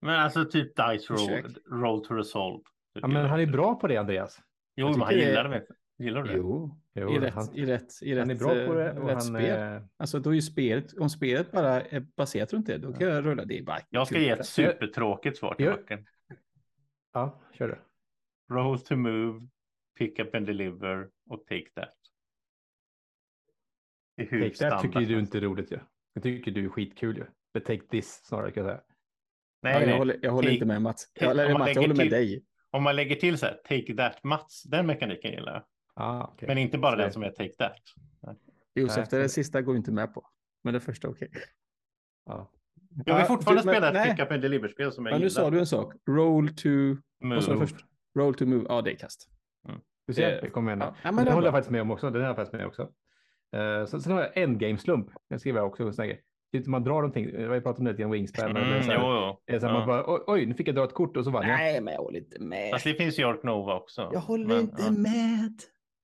[0.00, 2.62] Men alltså typ Dice roll, roll to resolve.
[2.92, 4.40] Ja, men han är bra på det, Andreas.
[4.76, 5.66] Jo, men han gillar det.
[5.98, 6.36] Gillar du det?
[6.36, 8.90] Jo, Jo, i, rätt, han, i rätt, i rätt, han är bra på det.
[8.90, 9.74] eh, Och rätt han, spel.
[9.74, 13.08] eh, Alltså då är ju spelet, om spelet bara är baserat runt det, då kan
[13.08, 13.58] jag rulla det.
[13.58, 15.72] är Bara Jag ska ge ett supertråkigt svar till Ja.
[15.76, 16.06] Martin.
[17.12, 17.78] ja, kör du.
[18.54, 19.48] Roll to move,
[19.98, 21.94] Pick Up and Deliver och Take That.
[24.16, 25.78] Det är hur Take that tycker ju du inte är roligt ju.
[26.14, 27.24] Jag tycker du är skitkul ju.
[27.54, 28.82] Men take this snarare kan jag säga.
[29.60, 29.98] Ja, Nej, jag, nej.
[29.98, 31.12] håller, jag håller Take- inte med Mats.
[31.20, 32.44] take- Jag, man Mats, jag håller med till- dig.
[32.70, 35.62] Om man lägger till så här, Take That Mats, den mekaniken gillar jag.
[35.94, 36.46] Ah, okay.
[36.46, 37.76] Men inte bara Så den som är Take That.
[38.74, 40.26] Josef, det, det sista går vi inte med på.
[40.64, 41.30] Men det första okej.
[42.26, 42.50] Ja.
[43.06, 44.10] Jag vill Ja, fortfarande du, men- spela ett nej.
[44.10, 45.42] Pick Up and Deliver-spel som jag Men nu gillar.
[45.42, 45.94] sa du en sak.
[46.08, 46.68] Roll to...
[47.20, 47.40] Move.
[47.40, 47.76] först?
[48.18, 48.66] Roll to move.
[48.68, 49.28] Ja, det är kast.
[50.06, 50.80] Du ser, Det- det kommer igen.
[50.80, 52.10] Ja, Ja, ja, men det är håller jag faktiskt med om också.
[52.10, 52.90] Den har jag faktiskt med också.
[53.54, 55.06] Uh, sen, sen har jag endgame-slump.
[55.30, 55.92] Den skriver jag också.
[56.52, 57.26] Typ man drar någonting.
[57.36, 58.52] Vi har ju pratat om det lite grann Wingspan.
[58.52, 59.54] men det är Mm, så här- jo, jo.
[59.54, 59.86] är så här, man Ja.
[59.86, 61.56] bara, oj, oj, nu fick jag dra ett kort och så vann jag.
[61.56, 62.70] Nej, men jag håller inte med.
[62.70, 64.10] Fast det finns ju Ark Nova också.
[64.12, 64.90] Jag håller Men, inte ja.
[64.90, 65.52] med.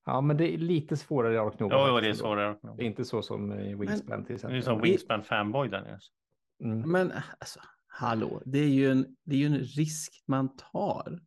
[0.06, 1.88] Ja, men det är lite svårare i Ark Nova.
[1.88, 2.56] Jo, det är svårare.
[2.76, 4.62] Det är inte så som i Wingspan till Det är exempel.
[4.62, 5.98] som Wingspan fanboy där nere.
[6.64, 6.90] Mm.
[6.90, 11.20] Men alltså, hallå, det är ju en, det är ju en risk man tar.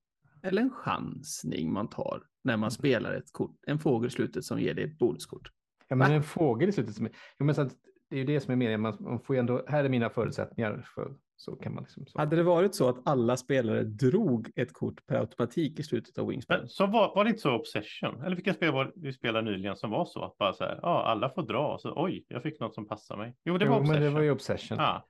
[0.43, 4.59] Eller en chansning man tar när man spelar ett kort, en fågel i slutet som
[4.59, 5.49] ger dig ett bonuskort.
[5.87, 6.15] Ja, men Va?
[6.15, 7.07] en fågel i slutet som.
[7.39, 7.71] Jo, men så att,
[8.09, 8.81] det är ju det som är meningen.
[8.81, 9.63] Man, man får ju ändå...
[9.67, 10.85] Här är mina förutsättningar.
[10.95, 12.05] För, så kan man liksom...
[12.05, 12.19] Så.
[12.19, 16.27] Hade det varit så att alla spelare drog ett kort per automatik i slutet av
[16.27, 16.59] Wingspan?
[16.59, 18.21] Men så var, var det inte så Obsession?
[18.25, 20.23] Eller vilka spel var vi spelade nyligen som var så?
[20.23, 21.77] Att bara så här, ja, alla får dra.
[21.79, 23.35] Så, oj, jag fick något som passar mig.
[23.43, 24.01] Jo, det var jo, Obsession.
[24.01, 24.77] men det var ju Obsession.
[24.77, 25.07] Ja.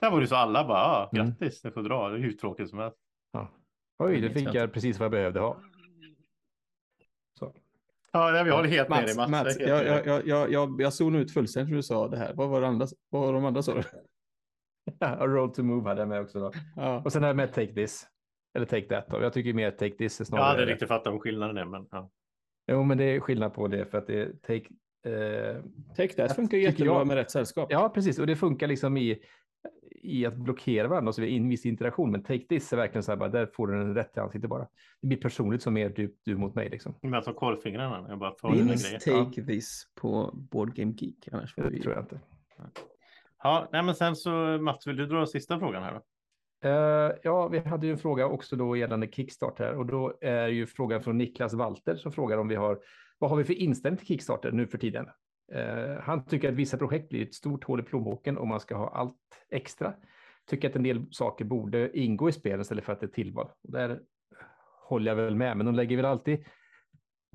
[0.00, 1.26] Där var det så alla bara, ja, Mm.
[1.26, 2.08] grattis, ni får dra.
[2.08, 2.98] Det är hur tråkigt som helst.
[3.32, 3.50] Ja.
[3.98, 5.56] Oj, Det fick jag precis vad jag behövde ha.
[8.12, 9.44] Ja, vi håller helt med dig Mats, Mats.
[9.44, 12.16] Mats Jag jag, jag, jag, jag, jag, jag zonade ut fullständigt när du sa det
[12.16, 12.34] här.
[12.34, 13.82] Vad var, det andra, vad var de andra sa?
[14.98, 16.40] Ja, roll to move hade jag med också.
[16.40, 16.52] Då.
[16.76, 17.02] Ja.
[17.04, 18.06] Och sen har jag med take this.
[18.54, 19.06] Eller take that.
[19.08, 19.22] Då.
[19.22, 20.44] Jag tycker mer take this är Jag snarare...
[20.44, 22.10] hade aldrig riktigt fattat vad skillnaden är, men ja.
[22.66, 24.66] Jo, men det är skillnad på det för att det är take...
[25.06, 25.62] Eh...
[25.96, 27.68] Take that funkar jättebra jag- med rätt sällskap.
[27.72, 28.18] Ja, precis.
[28.18, 29.18] Och det funkar liksom i,
[30.02, 32.10] i att blockera varandra så vidare, i en viss interaktion.
[32.10, 34.50] Men take this är verkligen så här, bara, där får du den rätt i ansiktet
[34.50, 34.68] bara.
[35.00, 36.94] Det blir personligt som mer du, du mot mig liksom.
[37.02, 39.24] Men alltså korvfingrarna, jag bara får grejer.
[39.24, 41.28] Take this på Board Game Geek?
[41.32, 41.80] Annars får Det vi...
[41.80, 42.20] tror jag inte.
[43.42, 46.02] Ja, nej, men sen så Mats, vill du dra sista frågan här då?
[46.68, 50.66] Eh, ja, vi hade ju en fråga också då gällande Kickstarter och då är ju
[50.66, 52.78] frågan från Niklas Walter som frågar om vi har,
[53.18, 55.06] vad har vi för inställning till Kickstarter nu för tiden?
[55.52, 58.76] Eh, han tycker att vissa projekt blir ett stort hål i plånboken om man ska
[58.76, 59.16] ha allt
[59.50, 59.94] extra.
[60.46, 63.50] Tycker att en del saker borde ingå i spelen istället för att det är tillval.
[63.62, 64.00] Och där
[64.88, 66.44] håller jag väl med, men de lägger väl alltid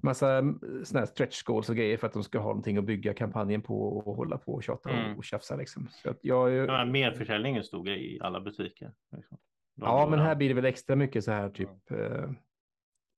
[0.02, 0.42] massa
[0.84, 3.62] sådana här stretch goals och grejer för att de ska ha någonting att bygga kampanjen
[3.62, 5.18] på och hålla på och tjata Mm.
[5.18, 5.88] och tjafsa liksom.
[5.92, 8.94] Så att jag, Ja, merförsäljning är en stor grej i alla butiker.
[9.16, 9.38] Liksom.
[9.76, 12.30] Ja, men här blir det väl extra mycket så här typ eh,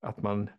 [0.00, 0.50] att man.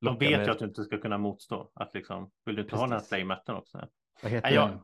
[0.00, 1.70] De vet med- ju att du inte ska kunna motstå.
[1.74, 3.10] Att liksom, vill du inte ha den här Precis.
[3.10, 3.88] playmatten också?
[4.22, 4.78] Vad heter jag- den?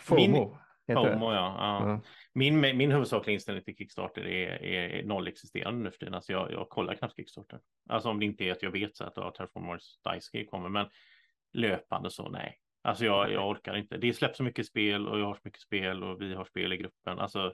[0.00, 0.58] FOMO.
[0.88, 1.12] heter det.
[1.12, 1.56] FOMO, ja.
[1.58, 1.88] ja.
[1.90, 2.00] Ja.
[2.34, 6.14] Min, min huvudsakliga inställning till Kickstarter är, är, är noll existerande nu för tiden.
[6.14, 7.60] Alltså jag, jag kollar knappt Kickstarter.
[7.88, 10.86] Alltså om det inte är att jag vet så att ja, Terraformers Dice kommer, men
[11.52, 12.58] löpande så nej.
[12.82, 13.96] Alltså jag, jag orkar inte.
[13.96, 16.72] Det släpps så mycket spel och jag har så mycket spel och vi har spel
[16.72, 17.18] i gruppen.
[17.18, 17.52] Alltså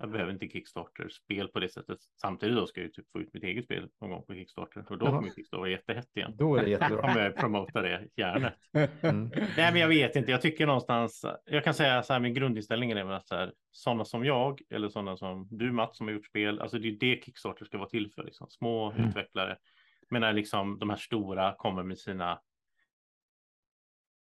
[0.00, 1.98] jag behöver inte Kickstarter-spel på det sättet.
[2.20, 4.84] Samtidigt då ska jag ju typ få ut mitt eget spel någon gång på Kickstarter
[4.88, 6.34] och då kommer Kickstarter vara jättehett igen.
[6.38, 7.00] Då är det jättebra.
[7.02, 8.52] Kommer jag promota det gärna.
[9.02, 9.30] Mm.
[9.56, 10.30] Nej, men jag vet inte.
[10.30, 11.24] Jag tycker någonstans.
[11.44, 12.20] Jag kan säga så här.
[12.20, 16.06] Min grundinställning är att så här, sådana som jag eller sådana som du Mats som
[16.06, 16.60] har gjort spel.
[16.60, 18.24] Alltså det är det Kickstarter ska vara till för.
[18.24, 18.46] Liksom.
[18.50, 19.08] Små Mm.
[19.08, 19.56] utvecklare.
[20.10, 22.40] Men när liksom de här stora kommer med sina.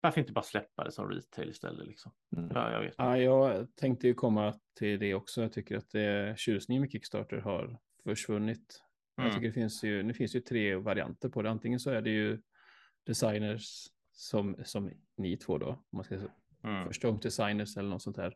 [0.07, 1.87] Varför inte bara släppa det som retail istället?
[1.87, 2.13] Liksom?
[2.37, 2.51] Mm.
[2.55, 2.95] Ja, jag vet.
[2.99, 5.43] Ja, jag tänkte ju komma till det också.
[5.43, 8.83] Jag tycker att det, tjusningen med Kickstarter har försvunnit.
[9.17, 9.35] Jag Mm.
[9.35, 11.51] tycker det finns ju, nu finns ju tre varianter på det.
[11.51, 12.43] Antingen så är det ju
[13.07, 16.15] designers som, som ni två då, om man ska
[16.65, 16.87] Mm.
[16.87, 18.35] första gångs designers eller något sånt här,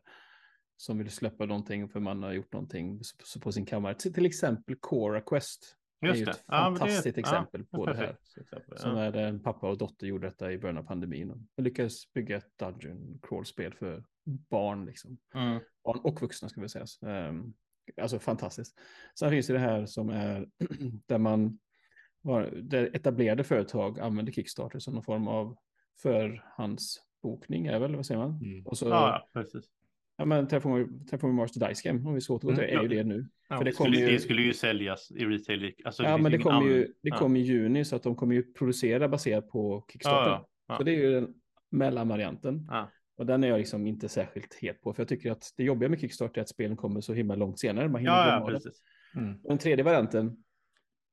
[0.77, 3.01] som vill släppa någonting för man har gjort någonting
[3.43, 3.95] på- sin kammare.
[3.95, 5.77] Till, till exempel Cora Quest.
[6.01, 6.31] Det är Just ju det.
[6.31, 8.17] ett Ja, det- fantastiskt ja, exempel det är på det här.
[8.41, 8.77] exempel.
[8.77, 9.03] Som Ja.
[9.03, 11.31] är där en pappa och dotter gjorde detta i början av pandemin.
[11.57, 14.85] Och lyckades bygga ett dungeon crawl-spel för barn.
[14.85, 15.17] Liksom.
[15.33, 15.59] Mm.
[15.83, 16.85] Barn och vuxna ska vi säga.
[17.29, 17.53] Um,
[18.01, 18.79] alltså fantastiskt.
[19.19, 20.47] Sen finns det det här som är
[21.05, 21.59] där man
[22.63, 25.57] där etablerade företag använder Kickstarter som någon form av
[26.01, 28.39] förhandsbokning är väl, vad säger man?
[28.43, 28.67] Mm.
[28.67, 28.91] Och så, Ja,
[29.33, 29.65] ja, precis.
[30.21, 32.81] Ja men Terraforming Terraforming Mars the Dice Game, om vi så återgår till det, är
[32.81, 33.27] ju det nu.
[33.49, 35.73] Ja, För det det, skulle, ju- det skulle ju säljas i retail.
[35.85, 37.17] Alltså, Ja, finns men det kommer ju, det ja.
[37.17, 40.31] kommer i juni så att de kommer ju producera baserat på Kickstarter.
[40.31, 41.33] Ja, ja, Så det är ju den
[41.71, 42.67] mellanvarianten.
[42.69, 42.91] ja.
[43.17, 45.89] Och den är jag liksom inte särskilt het på, för jag tycker att det jobbiga
[45.89, 47.89] med Kickstarter är att spelen kommer så himla långt senare.
[47.89, 48.53] Man hinner Ja, ja, det.
[48.53, 48.81] precis.
[49.15, 49.33] Mm.
[49.43, 50.37] Och Den tredje varianten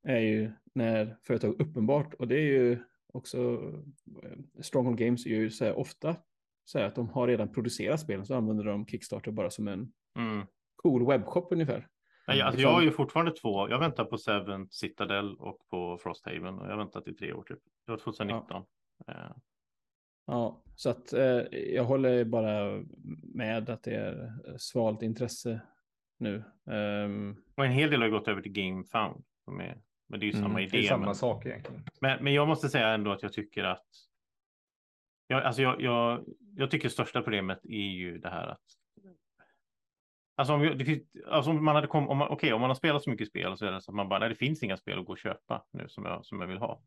[0.06, 2.78] är ju när företag uppenbart, och det är ju
[3.12, 3.38] också
[4.24, 6.16] eh, Stronghold Games är ju så här ofta
[6.68, 9.92] så här att de har redan producerat spelen så använder de Kickstarter bara som en
[10.18, 10.46] Mm.
[10.76, 11.88] cool webbshop ungefär.
[12.28, 13.68] Nej, alltså jag har ju fortfarande två.
[13.70, 17.42] Jag väntar på Seven, Citadel och på Frosthaven och jag har väntat i tre år
[17.42, 17.58] typ.
[17.86, 18.62] Det var 2019.
[19.08, 19.14] Eh,
[20.26, 21.20] Ja, så att eh,
[21.52, 22.82] jag håller bara
[23.34, 25.60] med att det är svalt intresse
[26.18, 26.44] nu.
[26.70, 29.24] Ehm, Och en hel del har ju gått över till GameFound.
[29.44, 30.68] Som är, men det är ju samma Mm, idé.
[30.78, 31.84] Det är samma men, sak egentligen.
[32.00, 33.86] men, men jag måste säga ändå att jag tycker att.
[35.30, 36.24] Jag, alltså jag, jag,
[36.56, 38.60] jag tycker största problemet är ju det här att.
[40.36, 42.74] Alltså om, det finns, alltså om man hade kommit, om man, okej, om man har
[42.74, 44.76] spelat så mycket spel så är det så att man bara, nej, det finns inga
[44.76, 46.82] spel att gå och köpa nu som jag, som jag vill ha.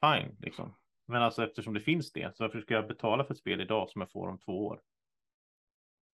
[0.00, 0.74] Fine, liksom.
[1.06, 3.90] Men alltså eftersom det finns det, så varför ska jag betala för ett spel idag
[3.90, 4.80] som jag får om två år?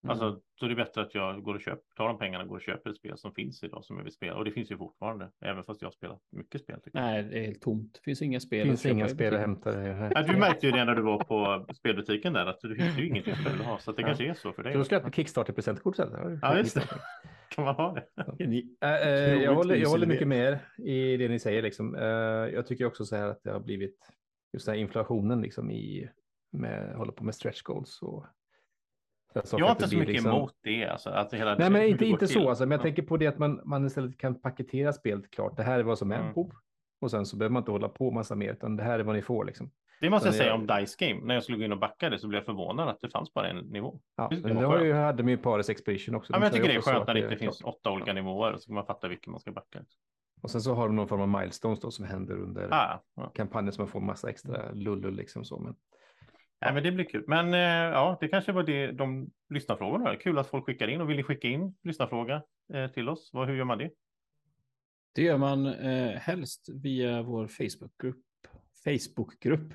[0.09, 2.57] Alltså, så är det bättre att jag går och köper, tar de pengarna och går
[2.57, 4.35] och köper ett spel som finns idag som jag vill spela.
[4.37, 6.81] Och det finns ju fortfarande, även fast jag har spelat mycket spel.
[6.93, 7.93] Nej, det är helt tomt.
[7.95, 8.59] Det finns inga spel.
[8.59, 9.83] Det finns inga spel att hämta.
[9.83, 13.07] Ja, du märkte ju det när du var på spelbutiken där, att det finns ju
[13.09, 13.79] ingenting som du vill ha.
[13.79, 14.07] Så att det Ja.
[14.09, 14.77] kanske är så för dig.
[14.77, 16.39] Du ska ha ett Kickstarter-presentkort sen.
[16.43, 16.83] Ja, just det.
[17.51, 18.45] Kan man ha det?
[18.81, 21.63] Äh, äh, jag, håller, jag håller mycket med er i det ni säger.
[21.63, 21.95] Liksom.
[21.95, 22.03] Äh,
[22.55, 23.97] jag tycker också så här att det har blivit
[24.53, 26.09] just den här inflationen liksom i
[26.53, 28.27] med hålla på med stretch goals och
[29.35, 30.85] Jag har inte så mycket liksom- emot det.
[30.87, 32.35] Alltså, att hela, Nej, men inte, inte till.
[32.35, 32.49] så.
[32.49, 32.83] Alltså, men jag Ja.
[32.83, 35.57] tänker på det att man, man istället kan paketera spelet klart.
[35.57, 36.35] Det här är vad som är Mm.
[36.35, 36.51] på.
[37.01, 39.15] Och sen så behöver man inte hålla på massa mer, utan det här är vad
[39.15, 39.45] ni får.
[39.45, 39.71] Liksom.
[40.01, 41.21] Det måste jag Men säga jag- om Dice Game.
[41.27, 43.35] När jag skulle gå in och backa det så blev jag förvånad att det fanns
[43.35, 44.01] bara en nivå.
[44.17, 46.33] Ja, Det det har ju, hade de ju Paris Expedition också.
[46.33, 47.75] Ja, men jag tycker det är skönt när det inte finns klart.
[47.75, 49.79] åtta olika nivåer och så kan man fatta vilken man ska backa.
[50.43, 53.31] Och sen så har de någon form av milestones då som händer under Ah, ja.
[53.35, 55.59] kampanjen så man får massa extra lullull liksom så.
[55.59, 55.75] Men
[56.61, 57.25] Nej, men det blir kul.
[57.27, 57.61] Men eh,
[57.95, 60.17] ja, det kanske var det de lyssnarfrågorna.
[60.17, 62.43] Kul att folk skickar in och vill ni skicka in lyssnarfråga
[62.75, 63.31] eh, till oss?
[63.33, 63.91] Vad, hur gör man det?
[65.15, 68.17] Det gör man eh, helst via vår Facebookgrupp.
[68.85, 69.73] Facebookgrupp.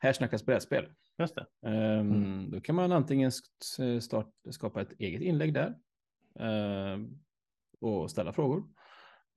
[0.00, 0.88] Här snackas brädspel.
[1.18, 1.46] Just det.
[1.68, 2.50] Ehm, Mm.
[2.50, 5.74] Då kan man antingen st- start, skapa ett eget inlägg där
[6.40, 7.08] ehm,
[7.80, 8.64] och ställa frågor.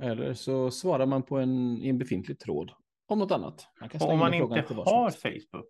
[0.03, 2.71] Eller så svarar man på en, i en befintlig tråd
[3.07, 3.67] om något annat.
[3.79, 5.09] Man om man inte har.
[5.11, 5.69] Facebook,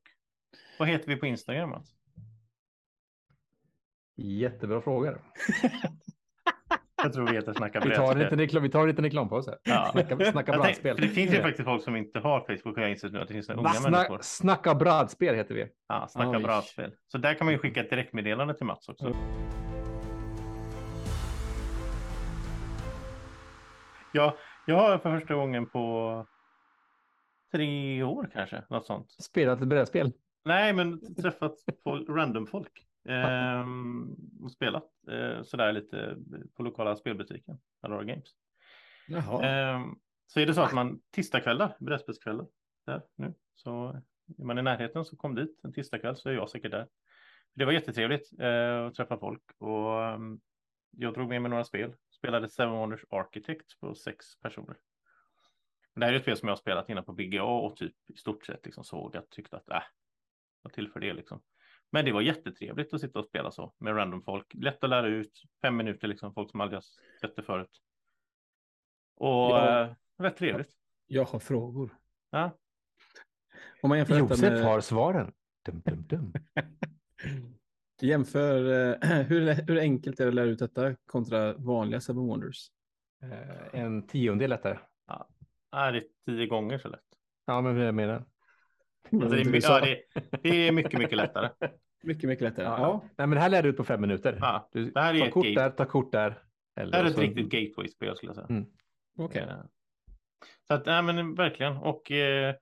[0.80, 1.70] vad heter vi på Instagram?
[1.70, 1.94] Mats?
[4.20, 5.22] jättebra frågor.
[7.04, 8.40] Jag tror vi heter Snacka Vi tar en brädspel.
[8.40, 9.58] reklam, vi tar en liten reklampaus här.
[9.63, 9.90] Ja.
[9.92, 10.98] Snacka, snacka brädspel.
[10.98, 13.34] det finns ju faktiskt folk som inte har Facebook och jag insett nu att det
[13.34, 13.74] finns unga Va?
[13.84, 14.06] människor.
[14.08, 15.68] Snack, snacka brädspel heter vi.
[15.88, 16.44] Ja, snacka Oj.
[16.44, 16.94] brädspel.
[17.08, 19.13] Så där kan man ju skicka ett direktmeddelande till Mats också.
[24.12, 26.26] Ja, jag har för första gången på
[27.52, 29.12] tre år kanske, något sånt.
[29.12, 30.12] Spelat ett brädspel.
[30.48, 32.88] Nej, men träffat folk, random folk.
[33.06, 36.18] Ehm, och spelat eh, sådär lite
[36.56, 38.36] på lokala spelbutiken, Allora Games.
[39.44, 39.96] Ehm,
[40.28, 42.48] så är det så att man tisdagskvällar, brädspelskvällar,
[42.86, 44.02] där nu, så
[44.38, 46.88] är man i närheten så kom dit en tisdagkväll så är jag säkert där.
[47.54, 50.40] Det var jättetrevligt eh, att träffa folk och ehm,
[50.92, 51.94] jag drog med mig några spel.
[52.10, 54.76] Spelade Seven Wonders Architect på sex personer.
[55.96, 58.18] Det här är ett spel som jag har spelat innan på BGA och typ i
[58.18, 59.82] stort sett liksom såg att tyckte att äh,
[60.67, 61.41] vad till för det liksom.
[61.91, 64.53] Men det var jättetrevligt att sitta och spela så med random folk.
[64.53, 66.84] Lätt att lära ut, fem minuter liksom, folk som aldrig har
[67.21, 67.82] sett det förut.
[69.15, 69.82] Och Ja.
[69.82, 70.69] eh, rätt trevligt.
[71.08, 71.97] Jag har frågor.
[72.30, 72.51] Ja.
[73.82, 74.63] Om man jämför Josef med...
[74.63, 75.34] har svaren.
[75.65, 76.34] Dum, dum, dum.
[78.01, 78.63] Jämför
[79.03, 82.71] eh, hur, hur enkelt är det att lära ut detta kontra vanliga Seven Wonders?
[83.23, 84.80] Eh, En tiondel lättare.
[85.08, 85.27] Ja,
[85.91, 87.01] det är tio gånger så lätt.
[87.45, 88.25] Ja, men jag menar.
[89.12, 90.02] Alltså, det, är, ja, det,
[90.43, 91.50] det är mycket, mycket lättare.
[92.04, 92.65] Mycket, mycket lättare.
[92.65, 92.78] Ja.
[92.80, 93.02] Ja.
[93.17, 94.38] Nej, men det här lär du ut på fem minuter.
[94.41, 95.62] Ja, Du det här är tar ett kort gate.
[95.62, 96.43] där, ta kort där.
[96.80, 98.48] Eller Det här är ett så- riktigt gateway-spel skulle jag säga.
[98.50, 98.65] Mm.
[99.17, 99.41] Okej.
[99.41, 99.58] Eh,
[100.67, 101.78] Så att, nej men verkligen.
[101.78, 102.56] Och eh,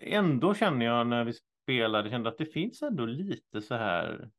[0.00, 4.30] ändå känner jag när vi spelade, kände att det finns ändå lite så här.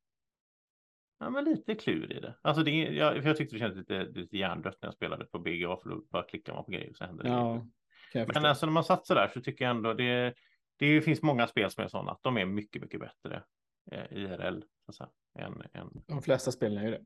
[1.20, 2.36] Ja, men lite klur i det.
[2.42, 5.40] Alltså det, jag, för jag tyckte det kändes lite, lite hjärndött när jag spelade på
[5.40, 7.30] BGA för då bara klickar man på grejer och så händer det.
[7.30, 7.66] Ja,
[8.14, 8.48] Men förstå.
[8.48, 10.34] alltså när man satt så där så tycker jag ändå det,
[10.78, 13.44] det finns många spel som är sådana att de är mycket, mycket bättre
[13.92, 14.62] eh, IRL.
[14.86, 15.10] Så att säga,
[15.40, 17.02] än, än, De flesta spelen är ju det.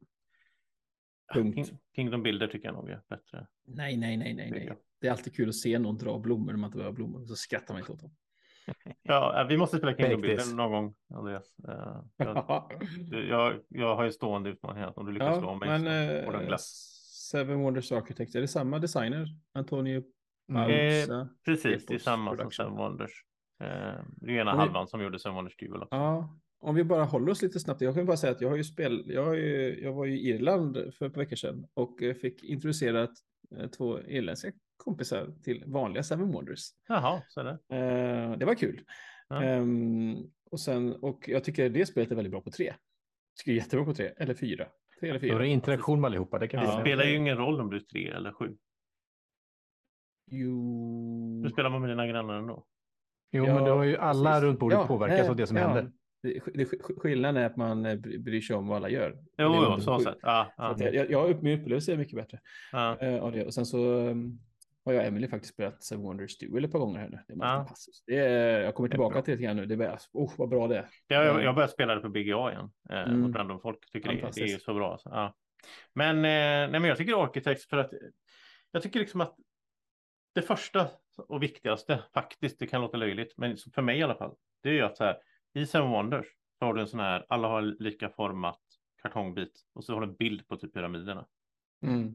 [1.33, 1.55] Punkt.
[1.55, 3.47] King, Kingdom Builder tycker jag nog är bättre.
[3.65, 4.73] Nej, nej, nej, nej, nej.
[5.01, 7.25] Det är alltid kul att se någon dra blommor när man inte behöver blommor.
[7.25, 8.15] Så skrattar man inte åt dem.
[9.01, 10.21] Ja, eh, vi måste spela Kingdom.
[10.21, 11.55] Builder någon gång, Andreas.
[11.67, 15.69] Eh, jag, jag, jag har ju stående utmaning här, om du lyckas slå ja, mig
[15.69, 16.95] men så får du en eh, glass.
[17.31, 19.27] Seven Wonders Architect, är det samma designer?
[19.53, 20.03] Antonio
[20.49, 20.67] Mm.
[20.67, 21.29] Palza?
[21.45, 22.65] Precis, det är samma som Production.
[22.65, 23.11] Seven Wonders.
[23.59, 25.17] Eh, det är ena vi- halvan som gjorde
[25.59, 25.87] Duel också.
[25.95, 27.81] Ja, om vi bara håller oss lite snabbt.
[27.81, 29.03] Jag kan bara säga att jag har ju spel.
[29.07, 32.13] Jag, har ju, jag var ju i Irland för ett par veckor sedan och eh,
[32.13, 33.09] fick introducerat
[33.57, 36.61] eh, två irländska kompisar till vanliga Seven Wonders.
[36.87, 37.75] Jaha, så är det.
[37.75, 38.81] Eh, det var kul.
[39.27, 39.43] Ja.
[39.43, 40.15] Ehm,
[40.51, 42.65] och, sen, och jag tycker det spelet är väldigt bra på tre.
[42.65, 42.75] Jag
[43.37, 44.67] tycker det är jättebra på tre, eller fyra.
[44.99, 45.39] Tre eller Då är fyra.
[45.39, 46.39] det interaktion med allihopa.
[46.39, 46.75] Det kan Ja.
[46.75, 48.57] Det spelar ju ingen roll om du är tre eller sju.
[50.31, 51.41] Jo.
[51.43, 52.65] Du spelar man med dina grannar ändå.
[53.31, 54.43] Jo, Ja, men då har ju alla precis.
[54.43, 55.67] runt bordet Ja, påverkas eh, av det som ja.
[55.67, 55.91] händer.
[56.23, 56.65] Det, det,
[56.97, 59.11] skillnaden är att man eh, bry- bryr sig om vad alla gör.
[59.37, 60.03] Jo, Det jo, så sjukt.
[60.09, 60.17] sett.
[60.21, 62.39] Ja, Så jag, jag, min upplevelse är mycket bättre
[62.71, 62.97] ja.
[63.01, 63.45] eh, av det.
[63.45, 64.39] Och sen så um,
[64.85, 67.19] har jag och Emily faktiskt spelat Seven Wonders Duel ett par gånger här nu.
[67.27, 68.03] Det är passus.
[68.05, 69.21] Det är, jag kommer Det tillbaka bra.
[69.21, 69.65] till det igen nu.
[69.65, 70.87] Det är, oh, vad bra det är.
[71.07, 72.71] Jag, jag, jag började spela det på BGA igen.
[72.89, 73.19] Eh, Mm.
[73.19, 74.91] mot random folk tycker det, det är så bra.
[74.91, 75.09] Alltså.
[75.09, 75.35] Ja.
[75.93, 77.91] Men, eh, nej, men jag tycker Architects för att
[78.71, 79.35] jag tycker liksom att
[80.35, 80.87] det första
[81.19, 84.73] och viktigaste faktiskt, det kan låta löjligt, men för mig i alla fall, det är
[84.73, 85.17] ju att så här,
[85.53, 86.25] i Seven Wonders
[86.59, 88.59] så har du en sån här, alla har lika format
[89.01, 91.25] kartongbit och så har du en bild på typ pyramiderna.
[91.85, 92.13] Mm.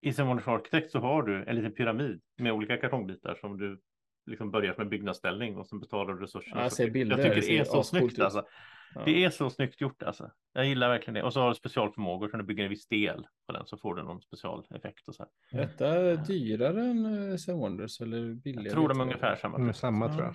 [0.00, 3.80] I Seven Wonders Architect så har du en liten pyramid med olika kartongbitar som du
[4.26, 6.56] liksom börjar med byggnadsställning och sen betalar du resurserna.
[6.56, 8.20] Ja, jag ser jag bilder, tycker det är så snyggt ut.
[8.20, 8.46] alltså.
[8.94, 9.02] Ja.
[9.04, 10.30] Det är så snyggt gjort alltså.
[10.52, 11.22] Jag gillar verkligen det.
[11.22, 13.76] Och så har du specialförmågor, så när du bygger en viss del på den så
[13.78, 15.22] får du någon specialeffekt och så
[15.52, 15.60] här.
[15.60, 18.66] Är detta dyrare än eh, Seven Wonders eller billigare?
[18.66, 19.78] Jag tror de är ungefär samma Mm, pris.
[19.78, 20.12] samma Ja.
[20.12, 20.34] tror jag.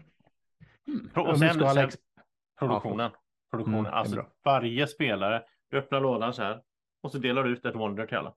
[1.26, 1.98] Om Och sen, ska ha sen läx-
[2.60, 3.12] produktionen.
[3.52, 3.80] produktionen.
[3.80, 6.62] Mm, alltså varje spelare, du öppnar lådan så här
[7.02, 8.34] och så delar du ut ett Wonder till alla.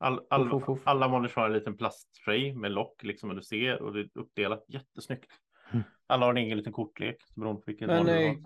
[0.00, 0.80] All, all, puff, puff.
[0.84, 4.08] Alla Wonders har en liten plasttray med lock liksom och du ser och det är
[4.14, 5.30] uppdelat jättesnyggt.
[5.72, 5.82] Mm.
[6.06, 8.44] Alla har en egen liten kortlek beroende på vilket Men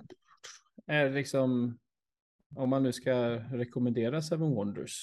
[0.86, 1.78] Är liksom,
[2.56, 5.00] om man nu ska rekommendera Seven Wonders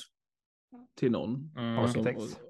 [0.96, 1.78] till någon, Mm.
[1.80, 1.96] och-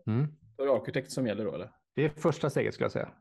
[0.08, 0.28] Mm.
[0.58, 1.72] då är det Architect som gäller då eller?
[1.96, 3.12] Det är första steget skulle jag säga.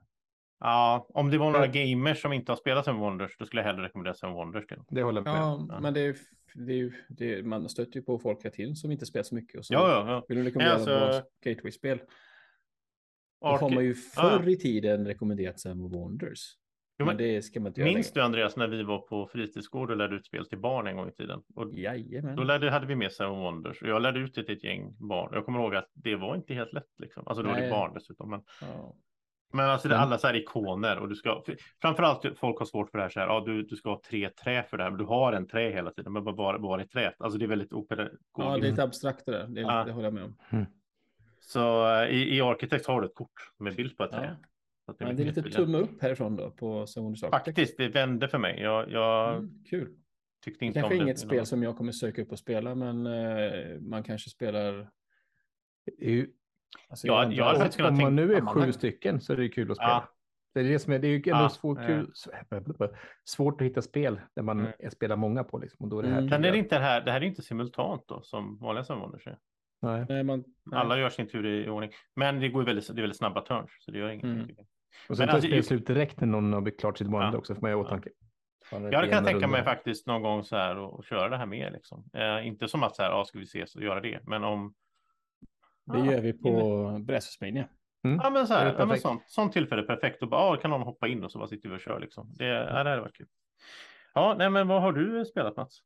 [0.60, 3.66] Ja, om det var några gamers som inte har spelat Seven Wonders, då skulle jag
[3.66, 4.78] hellre rekommendera Seven Wonders till.
[4.90, 5.66] Det håller jag med om.
[5.70, 6.16] Ja, men det är,
[6.54, 9.34] det är det är, man stöter ju på folk hela tiden som inte spelar så
[9.34, 10.24] mycket och så Ja, ja, ja.
[10.28, 11.10] vill du rekommendera alltså, ett
[11.42, 12.00] bra gateway-spel.
[13.40, 14.22] Då har man ju Ja.
[14.22, 16.40] förr i tiden rekommenderat Seven Wonders.
[16.98, 19.96] Jo, men det ska man inte Minns du Andreas när vi var på fritidsgård och
[19.96, 21.42] lärde ut spel till barn en gång i tiden?
[21.54, 21.80] Och längre.
[21.80, 22.36] Jajamän.
[22.36, 24.96] då lärde, hade vi med Seven Wonders och jag lärde ut det till ett gäng
[24.98, 25.30] barn.
[25.32, 27.22] Jag kommer ihåg att det var inte helt lätt liksom.
[27.26, 28.30] Alltså då var det barn dessutom.
[28.30, 28.94] Men, Ja.
[29.52, 31.42] men alltså det är alla så här ikoner och du ska
[31.82, 33.26] framförallt folk har svårt för det här så här.
[33.26, 35.70] Ja, du, du ska ha tre trä för det här, men du har en trä
[35.70, 36.12] hela tiden.
[36.12, 37.14] Men bara, bara i trät.
[37.18, 38.22] Alltså det är väldigt opedagogiskt.
[38.38, 39.46] ja, det är lite abstrakt det där.
[39.48, 39.84] Det, är, Ja.
[39.84, 40.36] det håller jag med om.
[41.40, 44.18] Så eh, i, i Architect har du ett kort med bild på ett Ja.
[44.18, 44.36] trä.
[44.40, 44.57] Så
[44.88, 47.30] att Men det är lite tumme upp härifrån då på Architect.
[47.30, 48.60] Faktiskt, det vände för mig.
[48.60, 49.88] Jag, jag Mm, kul.
[50.44, 51.10] tyckte Det inte kanske om är det.
[51.10, 54.90] inget spel som jag kommer söka upp och spela, men eh, man kanske spelar...
[55.84, 56.30] Det ju-
[56.88, 59.76] Alltså, Ja, jag hade om, man nu är sju stycken så är det kul att
[59.76, 59.90] spela.
[59.90, 60.08] Ja.
[60.54, 62.02] Det är det som är, det är ju ändå Ja, svårt, eh.
[63.24, 64.90] svårt att hitta spel där man Mm.
[64.90, 65.58] spelar många på.
[65.58, 66.30] Liksom, och då är det här Mm.
[66.30, 68.58] Men tycker är det jag- inte det här, det här är inte simultant då, som
[68.58, 69.38] vanliga Seven är.
[69.82, 70.06] Nej.
[70.08, 70.80] Nej, man, nej.
[70.80, 71.90] Alla gör sin tur i ordning.
[72.14, 74.30] Men det går väldigt, det är väldigt snabba turns, så det gör ingenting.
[74.54, 74.66] Mm.
[75.08, 77.38] Och sen tar alltså, spelet slut direkt när någon har byggt klart sitt vanliga Ja.
[77.38, 77.78] också, för man i Ja.
[77.78, 78.10] åtanke.
[78.64, 81.36] Fan, det Jag ena tänka mig faktiskt någon gång så här och, och köra det
[81.36, 82.04] här med liksom.
[82.14, 84.74] Eh, inte som att så här, ja, ska vi ses och göra det, men om.
[85.84, 86.50] Det gör vi på
[87.00, 87.68] Brädspelsmania.
[88.04, 88.20] Mm.
[88.22, 90.22] Ja, men så här, ja, men sånt, sånt tillfälle perfekt.
[90.22, 92.34] Och bara, ja, kan någon hoppa in och så bara sitter vi och kör liksom.
[92.34, 93.26] Det, ja, det hade varit kul.
[94.14, 95.80] Ja, nej, men vad har du spelat Mats?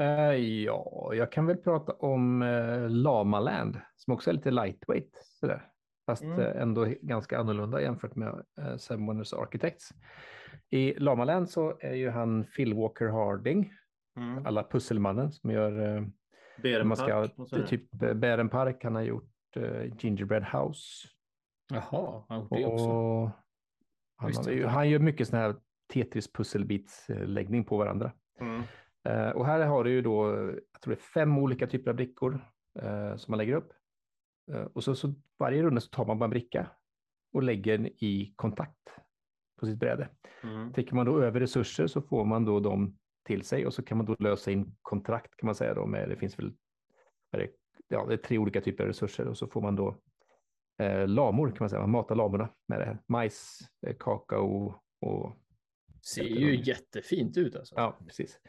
[0.00, 5.10] Eh, ja, jag kan väl prata om uh, Lamaland som också är lite lightweight.
[5.40, 5.66] Sådär.
[6.10, 6.40] Fast Mm.
[6.40, 9.90] eh, ändå ganska annorlunda jämfört med uh, Seven Wonders Architects.
[10.70, 13.72] I Lamaland så är ju han Phil Walker Harding,
[14.16, 14.46] Mm.
[14.46, 15.70] alla pusselmannen som gör
[16.84, 17.28] man ska,
[17.66, 21.08] typ uh, Bärenpark, han har gjort uh, Gingerbread House.
[21.72, 22.84] Jaha, han har gjort det också.
[22.90, 23.30] Och
[24.16, 25.54] han, har ju- han gör mycket sån här
[25.92, 28.12] Tetris pusselbitsläggning på varandra.
[28.40, 28.62] Mm.
[29.08, 30.26] Eh, och här har du ju då,
[30.72, 32.44] jag tror det är fem olika typer av brickor
[32.78, 33.72] eh, som man lägger upp.
[34.52, 36.70] Eh, och så, så varje runda så tar man bara en bricka
[37.32, 38.76] och lägger den i kontakt
[39.60, 40.08] på sitt bräde.
[40.42, 40.72] Mm.
[40.72, 43.98] Täcker man då över resurser så får man då dem till sig och så kan
[43.98, 46.52] man då lösa in kontrakt kan man säga då med, det finns väl,
[47.88, 50.00] ja det är tre olika typer av resurser och så får man då
[50.78, 52.98] eh, lamor kan man säga, man matar lamorna med det här.
[53.06, 55.36] Majs, eh, kakao och
[56.02, 57.74] Ser ju jättefint ut alltså.
[57.74, 58.40] Ja, precis.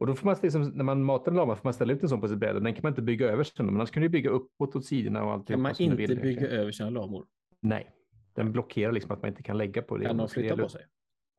[0.00, 2.08] Och då får man, liksom, när man matar en lama får man ställa ut en
[2.08, 2.60] sån på sitt bräde.
[2.60, 3.66] Den kan man inte bygga över sen.
[3.66, 5.48] Men annars kan du bygga uppåt åt sidorna och allt.
[5.48, 7.26] kan man inte bygga över sina lamor?
[7.60, 7.90] Nej,
[8.34, 10.04] den blockerar liksom att man inte kan lägga på det.
[10.04, 10.86] Kan de Så flytta på sig?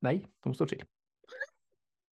[0.01, 0.83] Nej, de står still.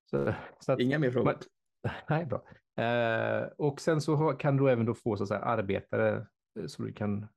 [0.10, 1.26] Så, så att, Inga mer frågor.
[1.26, 2.44] man- nej, bra.
[2.86, 6.28] Eh, och sen så kan du även då få så säga, arbetare
[6.60, 7.28] eh, så du kan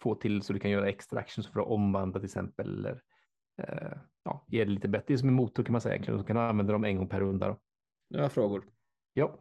[0.00, 2.68] få till så du kan göra extra actions för att omvandla till exempel.
[2.78, 3.00] Eller,
[3.58, 5.04] eh, ja, ge det lite bättre.
[5.06, 6.18] Det är som en motor kan man säga egentligen.
[6.20, 7.48] Du kan använda dem en gång per runda.
[7.48, 7.58] Då.
[8.08, 8.64] Jag frågor.
[9.12, 9.38] Ja,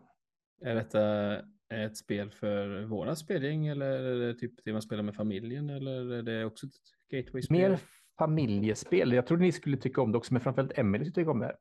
[0.61, 1.35] Är detta
[1.73, 6.11] ett spel för våra spelgäng eller är det typ det man spelar med familjen eller
[6.13, 6.73] är det också ett
[7.11, 7.57] gateway-spel?
[7.57, 7.79] Mer
[8.19, 9.13] familjespel.
[9.13, 11.45] Jag trodde ni skulle tycka om det också, men framförallt Emelie skulle tycka om det
[11.45, 11.57] här.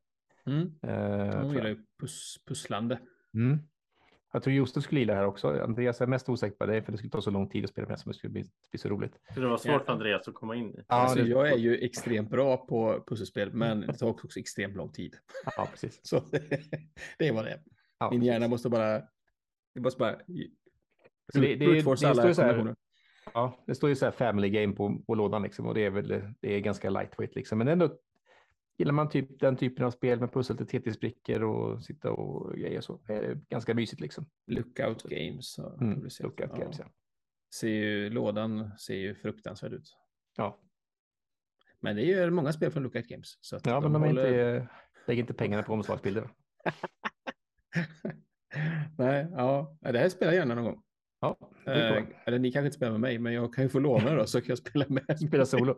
[0.46, 0.74] Mm.
[0.82, 2.98] Eh, Hon gillar ju pus pusslande.
[3.34, 3.59] mm.
[4.35, 5.49] Jag tror Josef skulle gilla det här också.
[5.62, 7.89] Andreas är mest osäker på det, för det skulle ta så lång tid att spela
[7.89, 9.20] med som det skulle bli, bli så roligt.
[9.35, 10.76] Så det var svårt för Andreas att komma in i.
[10.76, 14.76] Ja, alltså, det- jag är ju extremt bra på pusselspel, men det tar också extremt
[14.76, 15.14] lång tid.
[15.57, 16.01] Ja, precis.
[16.09, 16.22] Så
[17.18, 17.61] det är vad det är.
[17.99, 19.03] Ja, Min hjärna måste bara...
[19.74, 20.12] Det måste bara...
[21.32, 22.74] Så det, det, det, det, alla står ju så här,
[23.35, 25.91] ja, det står ju så här family game på, på lådan liksom, och det är
[25.91, 26.09] väl
[26.41, 27.59] det är ganska lightweight liksom.
[27.59, 27.97] Men ändå
[28.79, 32.81] gillar man typ den typen av spel med pussel till Tetris-brickor och sitta och grejer
[32.81, 34.27] så är det ganska mysigt liksom.
[34.47, 35.59] Lookout Games.
[35.59, 36.03] Mm.
[36.20, 36.57] Lookout Ja.
[36.57, 36.85] games, ja.
[37.55, 39.97] Ser ju, lådan ser ju fruktansvärd ut.
[40.37, 40.61] Ja,
[41.81, 43.39] Men det är ju många spel från Lookout Games.
[43.41, 44.68] Så ja men de håller- inte,
[45.07, 46.31] lägger inte pengarna på omslagsbilder.
[48.99, 49.77] Nej, ja.
[49.81, 50.83] Ja, Det här spelar jag gärna någon gång.
[51.25, 53.79] Ja, det Eh, eller ni kanske inte spelar med mig, men jag kan ju få
[53.79, 55.18] låna det då så kan jag spela med.
[55.29, 55.77] Spela solo.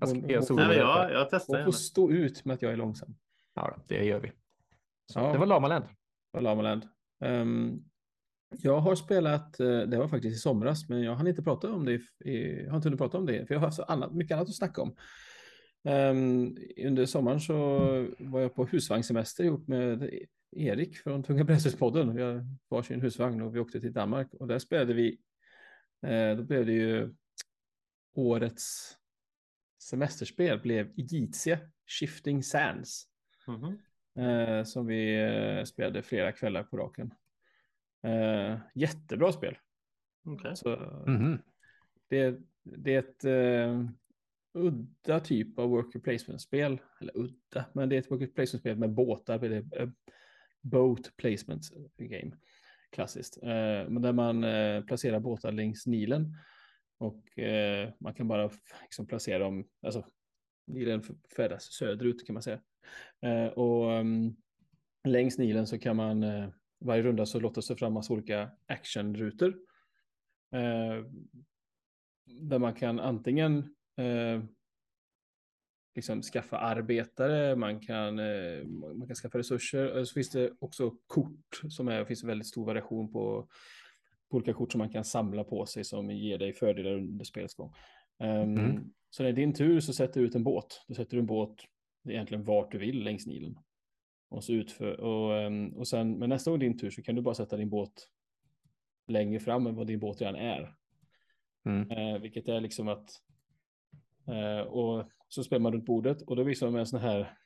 [0.00, 0.56] Jag ska hon, solo.
[0.58, 1.72] Nej, men det jag, jag testar hon får gärna.
[1.72, 3.14] stå ut med att jag är långsam.
[3.54, 4.32] Ja, det gör vi.
[5.12, 5.32] Så, Ja.
[5.32, 5.84] Det var Lamaland.
[6.32, 6.82] på Lamaland.
[7.24, 7.80] Ehm,
[8.62, 11.84] jag har spelat, eh, det var faktiskt i somras, men jag hann inte prata om
[11.84, 12.00] det.
[12.24, 14.48] i- jag har inte hunnit prata om det, för jag har så annat, mycket annat
[14.48, 14.96] att snacka om.
[15.84, 17.54] Ehm, under sommaren så
[18.18, 20.10] var jag på husvagnssemester ihop med
[20.50, 22.16] Erik från Tunga Brädspelspodden.
[22.16, 25.18] Vi har varsin husvagn och vi åkte till Danmark och där spelade vi,
[26.02, 27.14] eh, då blev det ju
[28.14, 28.96] årets
[29.82, 33.04] semesterspel blev Igitia Shifting Sands.
[33.46, 33.78] Mhm.
[34.24, 37.14] Eh, som vi eh, spelade flera kvällar på raken.
[38.02, 39.58] Eh, jättebra spel.
[40.24, 40.56] Okej.
[40.56, 40.76] Så,
[41.06, 41.38] Mhm.
[42.08, 43.84] det, det är ett eh,
[44.52, 46.80] udda typ av worker placement-spel.
[47.00, 49.38] Eller udda, men det är ett worker placement-spel med båtar.
[50.62, 52.36] Boat placement game.
[52.90, 53.42] Klassiskt.
[53.42, 56.36] Eh, men där man eh, placerar båtar längs Nilen.
[56.98, 58.50] Och eh, man kan bara
[58.82, 60.06] liksom placera dem, alltså
[60.66, 61.02] Nilen
[61.36, 62.60] färdas söderut kan man säga.
[63.22, 64.36] Eh, och ehm,
[65.04, 66.48] längs Nilen så kan man, eh,
[66.80, 69.58] varje runda så lottas det fram massa olika actionrutor.
[70.52, 71.04] Eh,
[72.26, 73.58] där man kan antingen
[73.96, 74.42] eh,
[75.94, 78.64] liksom skaffa arbetare, man kan, eh,
[78.94, 79.98] man kan skaffa resurser.
[79.98, 83.48] Och så finns det också kort som är, finns en väldigt stor variation på,
[84.30, 87.54] på olika kort som man kan samla på sig som ger dig fördelar under spelets
[87.54, 87.74] gång.
[88.18, 88.92] Mm.
[89.10, 90.84] Så när det är din tur så sätter du ut en båt.
[90.88, 91.64] Du sätter en båt
[92.08, 93.58] egentligen vart du vill längs Nilen.
[94.28, 97.22] Och så utför, och, ehm, och sen, men nästa gång din tur så kan du
[97.22, 98.08] bara sätta din båt
[99.06, 100.74] längre fram än vad din båt redan är.
[101.64, 101.90] Mm.
[101.90, 103.10] Eh, vilket är liksom att,
[104.26, 107.38] eh, och så spelar man runt bordet och då visar man med en sån här,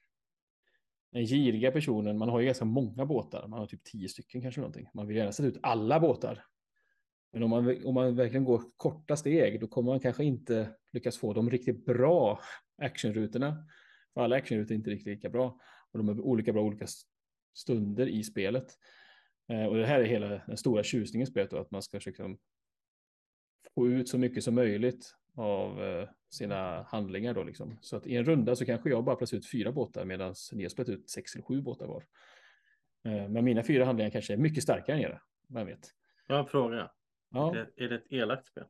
[1.12, 4.60] den giriga personen, man har ju ganska många båtar, man har typ tio stycken kanske
[4.60, 4.88] någonting.
[4.94, 6.44] Man vill gärna sätta ut alla båtar.
[7.32, 11.18] Men om man, om man verkligen går korta steg, då kommer man kanske inte lyckas
[11.18, 12.40] få de riktigt bra
[12.82, 13.66] actionrutorna.
[14.14, 15.60] För alla actionrutor är inte riktigt lika bra.
[15.92, 16.86] Och de är olika bra olika
[17.54, 18.78] stunder i spelet.
[19.48, 21.98] Eh, och det här är hela den stora tjusningen i spelet då, att man ska
[21.98, 22.36] försöka
[23.74, 27.78] få ut så mycket som möjligt av eh, sina handlingar då liksom.
[27.80, 30.62] Så att i en runda så kanske jag bara placerar ut fyra båtar medan ni
[30.62, 32.04] har spelat ut sex eller sju båtar var.
[33.04, 35.90] Eh, men mina fyra handlingar kanske är mycket starkare än era, vem vet.
[36.26, 36.90] Jag har en fråga.
[37.30, 38.64] Ja, Är, är det ett elakt spel?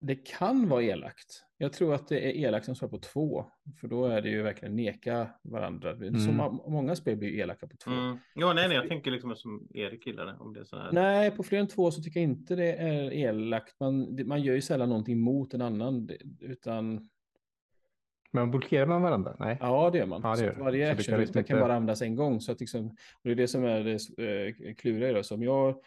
[0.00, 1.42] Det kan vara elakt.
[1.58, 3.46] Jag tror att det är elakt som svarar på två,
[3.80, 5.96] för då är det ju verkligen neka varandra.
[5.96, 6.40] Så Mm.
[6.40, 7.90] ma- många spel blir ju elaka på två.
[7.90, 8.18] Mm.
[8.34, 10.36] Ja, nej, nej, jag tänker liksom som Erik gillade.
[10.40, 10.92] Om det är så här.
[10.92, 13.80] Nej, på fler än två så tycker jag inte det är elakt.
[13.80, 17.08] Man, man gör ju sällan någonting mot en annan, utan
[18.32, 19.36] Men blockerar man varandra?
[19.38, 19.56] Nej.
[19.60, 20.20] Ja, det gör man.
[20.24, 22.40] Ja, det Så gör varje Så du kan liksom kan inte- bara användas en gång.
[22.40, 25.22] Så att liksom, och det är det som är det eh, kluriga.
[25.22, 25.80] Som jag,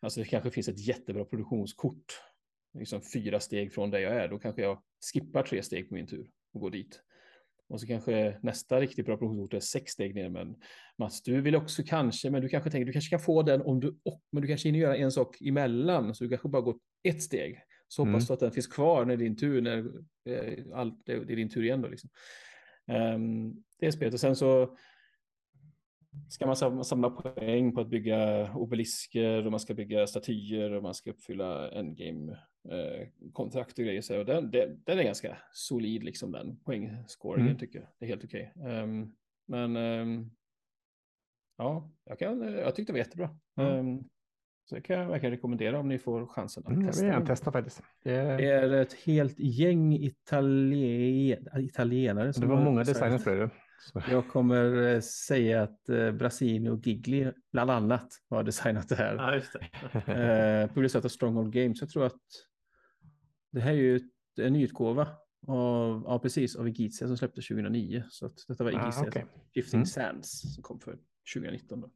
[0.00, 2.04] alltså det kanske finns ett jättebra produktionskort,
[2.74, 4.28] liksom fyra steg från där jag är.
[4.28, 7.00] Då kanske jag skippar tre steg på min tur och går dit.
[7.68, 10.28] Och så kanske nästa riktigt bra produktionskort är sex steg ner.
[10.28, 10.56] Men
[10.98, 13.80] Mats, du vill också kanske, men du kanske tänker, du kanske kan få den om
[13.80, 16.14] du, och, men du kanske hinner göra en sak emellan.
[16.14, 17.60] Så du kanske bara går ett steg.
[17.88, 18.26] Så hoppas Mm.
[18.26, 19.78] du att den finns kvar när din tur, när
[20.28, 22.10] eh, allt, det är din tur igen då liksom.
[22.86, 24.76] Ehm, det är spelet och sen så
[26.28, 30.82] ska man sam- samla poäng på att bygga obelisker och man ska bygga statyer och
[30.82, 32.38] man ska uppfylla endgame
[33.32, 34.00] kontrakt och grejer.
[34.02, 37.58] Så den, den, den är ganska solid liksom den poängscoringen Mm.
[37.58, 37.88] tycker jag.
[37.98, 38.52] Det är helt okej.
[38.66, 39.12] Ehm,
[39.46, 40.30] men ehm,
[41.58, 43.30] ja, jag, kan, jag tyckte det var jättebra.
[43.56, 43.72] Mm.
[43.78, 44.04] Ehm,
[44.66, 47.02] så det kan jag verkligen rekommendera om ni får chansen att Mm, jag testa.
[47.02, 47.26] vill gärna den.
[47.28, 47.82] testa faktiskt.
[48.04, 52.26] Det, Det är ett helt gäng italien, italienare.
[52.26, 53.50] det som var har många designers för det.
[53.92, 58.94] Så, jag kommer eh, säga att eh, Brasini och Gigli bland annat har designat det
[58.96, 59.14] här.
[59.14, 60.12] Ja, just det.
[60.12, 61.80] Eh, publicerat av Stronghold Games.
[61.80, 62.20] Jag tror att
[63.54, 65.08] det här är ju ett- en nyutgåva
[65.46, 68.04] av, ja, precis, av Igizia som släpptes 2009.
[68.10, 69.26] Så att detta var ah, Igizia okej.
[69.54, 69.86] Shifting Mm.
[69.86, 70.98] Sands som kom för
[71.34, 71.80] 2019.
[71.80, 71.90] Då.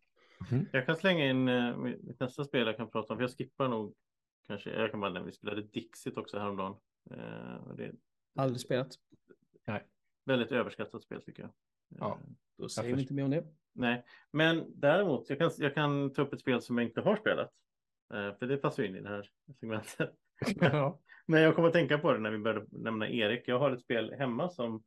[0.72, 3.16] Jag kan slänga in eh, mitt nästa spel jag kan prata om.
[3.18, 3.94] För jag skippar nog
[4.46, 4.70] kanske.
[4.70, 6.76] Jag kan bara nämna vi spelade Dixit också häromdagen.
[7.66, 7.92] Och det
[8.34, 8.88] Aldrig spelat.
[10.24, 11.50] väldigt överskattat spel tycker jag.
[11.88, 12.18] Ja.
[12.22, 12.28] Eh,
[12.58, 13.44] Då säger vi inte mer om det.
[13.72, 17.16] Nej, men däremot jag kan, jag kan ta upp ett spel som jag inte har
[17.16, 17.52] spelat.
[18.14, 19.30] Eh, för det passar ju in i det här
[19.60, 20.14] segmentet.
[20.60, 21.00] Ja.
[21.30, 23.42] Men jag kommer att tänka på det när vi började nämna Erik.
[23.48, 24.82] Jag har ett spel hemma som,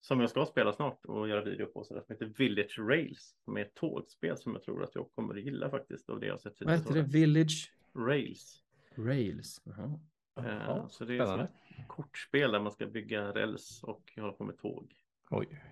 [0.00, 1.84] som jag ska spela snart och göra video på.
[1.84, 3.34] Så det som heter Village Rails.
[3.44, 6.10] Som är ett tågspel som jag tror att jag kommer att gilla faktiskt.
[6.10, 7.02] Av det jag sett Vad heter det?
[7.02, 8.62] Village Rails.
[8.94, 9.62] Rails.
[9.64, 10.00] Jaha.
[10.38, 11.50] Eh, Ja, så det är ett
[11.88, 14.94] kortspel där man ska bygga räls och hålla på med tåg.
[15.30, 15.62] Oj.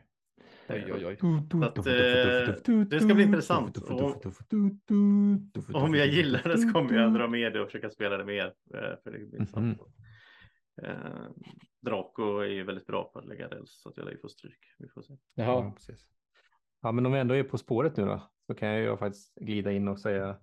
[0.68, 1.16] Oj, oj, oj.
[1.64, 3.76] att, eh, det ska bli intressant.
[3.76, 4.22] Och-
[5.74, 8.24] Och om jag gillar det så kommer jag dra med det och försöka spela det
[8.24, 8.47] med er.
[8.74, 9.78] eh, För det blir intressant.
[10.82, 10.95] Eh,
[11.82, 14.28] Draco är ju väldigt bra på att lägga räls så att jag lär ju få
[14.28, 14.59] stryk.
[14.78, 15.12] Vi får se.
[15.34, 15.70] Ja, Jaha.
[15.72, 16.07] precis.
[16.82, 19.34] Ja, men om vi ändå är på spåret nu då, så kan jag ju faktiskt
[19.34, 20.36] glida in och säga,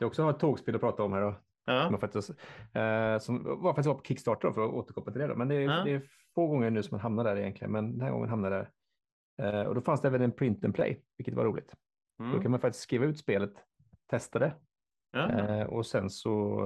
[0.00, 2.30] jag också har ett tågspel att prata om här då, som, Ja, jag faktiskt,
[2.74, 5.48] eh, som var faktiskt var på Kickstarter då, för att återkoppla till det då, men
[5.48, 5.82] det är, Ja.
[5.84, 6.02] det är
[6.34, 8.70] få gånger nu som man hamnar där egentligen, men den här gången hamnar jag där.
[9.38, 11.74] Eh, och då fanns det även en print and play, vilket var roligt.
[12.18, 12.42] Då mm.
[12.42, 13.52] kan man faktiskt skriva ut spelet,
[14.06, 14.54] testa det
[15.12, 15.30] ja.
[15.30, 16.60] eh, och sen så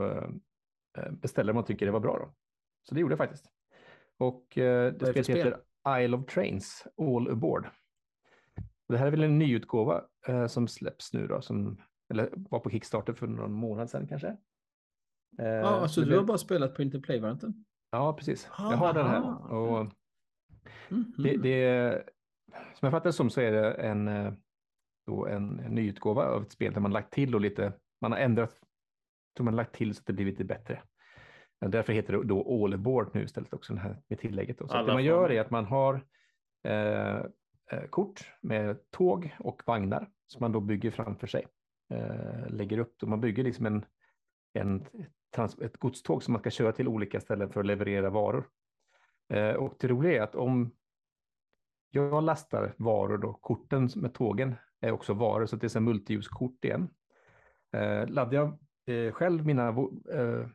[0.98, 2.34] eh, beställer man tycker det var bra då.
[2.88, 3.50] Så det gjorde jag faktiskt.
[4.18, 5.60] Och eh, det spelet heter
[6.00, 7.66] Isle of Trains, All Aboard.
[8.88, 12.60] Och Det här är väl en nyutgåva eh, som släpps nu då, som, eller var
[12.60, 14.36] på Kickstarter för någon månad sedan kanske.
[15.38, 17.64] Eh, Ja, alltså det du har bara spelat print and play-varianten?
[17.90, 18.48] Ja, precis.
[18.58, 19.52] Jag har den här.
[19.52, 19.86] Och
[20.88, 21.14] Mhm.
[21.18, 22.02] det, det,
[22.52, 24.32] som jag fattar det som så är det en, eh,
[25.06, 28.18] då en, en nyutgåva av ett spel där man lagt till och lite, man har
[28.18, 28.60] ändrat,
[29.36, 30.82] tror man lagt till så att det blivit lite bättre.
[31.58, 34.58] Ja, Därför heter det då All Aboard nu istället också, den här med tillägget.
[34.58, 34.68] Då.
[34.68, 36.00] Så det man gör är att man har
[36.64, 37.16] eh,
[37.70, 41.46] eh, kort med tåg och vagnar som man då bygger framför sig.
[41.94, 43.84] Eh, lägger upp, och man bygger liksom en,
[44.52, 44.86] en
[45.34, 48.48] trans, ett godståg som man ska köra till olika ställen för att leverera varor.
[49.28, 50.70] Eh, och det roliga är att om
[51.90, 55.80] jag lastar varor då, korten med tågen är också varor, så att det är så
[55.80, 56.88] multiljuskort igen.
[57.72, 60.48] Eh, laddar jag eh, själv mina eh,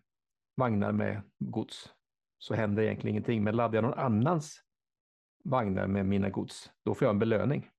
[0.56, 1.94] vagnar med gods
[2.38, 4.62] så händer egentligen ingenting, men laddar jag någon annans
[5.44, 7.70] vagnar med mina gods, då får jag en belöning.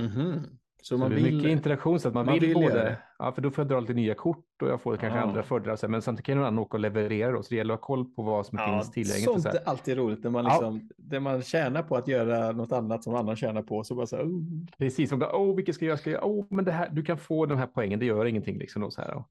[0.00, 0.58] Mhm.
[0.82, 1.46] Så Så man det är mycket vill...
[1.50, 2.98] interaktion så att man, man vill, vill både, det.
[3.18, 5.22] ja för då får jag dra lite nya kort och jag får kanske Ah.
[5.22, 7.80] andra fördelar, men samtidigt kan någon annan åka och leverera då, så det gäller att
[7.80, 9.24] ha koll på vad som Ja, finns tillgängligt.
[9.24, 9.56] sånt så här.
[9.56, 10.50] är alltid roligt när man, Ja.
[10.50, 13.84] liksom, när man tjänar på att göra något annat som annan tjänar på.
[13.84, 14.42] Så bara så här, oh.
[14.78, 15.98] Precis, som åh, vilket ska jag göra?
[15.98, 18.58] Ska jag, åh, men det här, du kan få den här poängen, det gör ingenting
[18.58, 18.82] liksom.
[18.82, 19.24] Då, så här, då.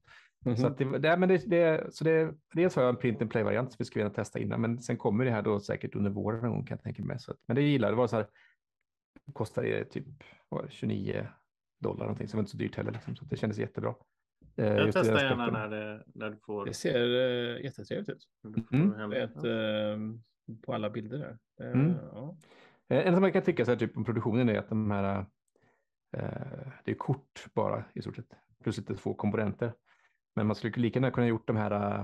[0.44, 0.56] Mhm.
[0.56, 3.30] Så, att det, det, men det, det, så det, dels har jag en print and
[3.30, 6.10] play-variant som vi ska vilja testa innan, men sen kommer det här då säkert under
[6.10, 7.18] våren någon gång kan jag tänka mig.
[7.20, 8.26] Så att, men det gillar jag, det var så här,
[9.32, 10.04] kostar det typ
[10.68, 11.26] 29
[11.80, 12.92] dollar någonting, så det var inte så dyrt heller.
[12.92, 13.94] Liksom, så det kändes jättebra.
[14.56, 18.28] Eh, Jag testar gärna när, det, när du får, Det ser uh, jättetrevligt ut.
[18.72, 19.10] Mm.
[19.10, 19.92] Det ett, det.
[19.92, 20.22] ehm,
[20.62, 21.38] på alla bilder där.
[21.66, 21.94] Eh, Mm.
[22.12, 22.36] ja.
[22.88, 25.26] Eh, En som man kan tycka så här, typ om produktionen är att de här,
[26.16, 28.32] eh, det är kort bara i stort sett,
[28.62, 29.72] plus lite två komponenter.
[30.36, 31.98] Men man skulle lika gärna kunna gjort de här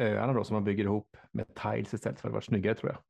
[0.00, 2.74] eh, öarna då som man bygger ihop med tiles istället för att det var snyggare
[2.74, 3.02] tror jag.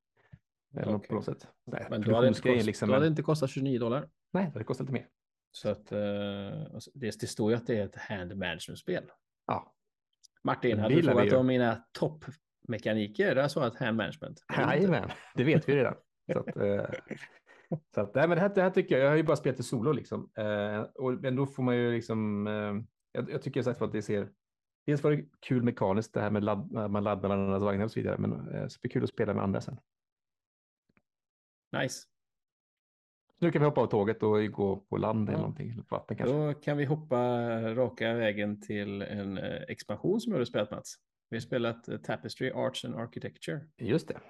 [0.77, 1.09] Eller Okej.
[1.09, 1.47] på något sätt.
[1.67, 3.79] Nej, Men då hade, det inte produktionsgrejen kost, liksom, då hade det inte kostat 29
[3.79, 4.09] dollar.
[4.33, 5.09] nej, det hade kostat lite mer.
[5.53, 5.99] Så att eh,
[6.95, 9.05] det, det står ju att det är ett hand management-spel.
[9.47, 9.75] Ja,
[10.45, 13.35] Martin, hade du frågat om mina toppmekaniker?
[13.35, 14.45] Där sa att hand management.
[14.57, 15.95] Jajamän, det vet vi redan.
[16.33, 16.85] Så att, eh,
[17.95, 19.61] så att, nej, men det, här, det här tycker jag, jag har ju bara spelat
[19.61, 20.31] i solo liksom.
[20.39, 22.47] Eh, och, men då får man ju liksom,
[23.13, 24.29] jag, jag tycker sagt att det ser,
[24.87, 28.01] dels var det kul mekaniskt det här med ladd, man laddar varandras vagnar och så
[28.01, 29.79] vidare, men eh, kul att spela med andra sen.
[31.73, 32.03] Nice.
[33.41, 35.41] Nu kan vi hoppa av tåget och gå på land eller Ja.
[35.41, 36.37] någonting, eller på vatten kanske.
[36.37, 37.17] Då kan vi hoppa
[37.75, 40.95] raka vägen till en eh, expansion som jag har spelat Mats.
[41.31, 43.61] Vi har spelat eh, Tapestry Arts and Architecture.
[43.77, 44.21] Just det.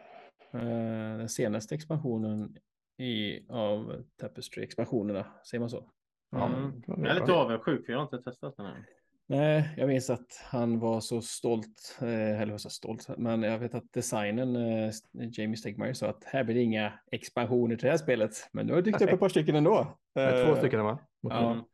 [0.53, 2.57] Eh, den senaste expansionen
[2.99, 5.91] i, av Tapestry-expansionerna, säger man så?
[6.31, 6.83] Ja, Mm.
[6.87, 8.85] Jag är lite avundsjuk för jag har inte testat den här.
[9.31, 13.75] Nej, jag minns att han var så stolt, eh, eller så stolt, men jag vet
[13.75, 17.99] att designen, eh, Jamie Stegmaier sa att här blir det inga expansioner till det här
[17.99, 19.99] spelet, men nu har det dykt upp ett par stycken ändå.
[20.15, 20.99] Två Eh, stycken va?
[21.21, 21.65] Ja.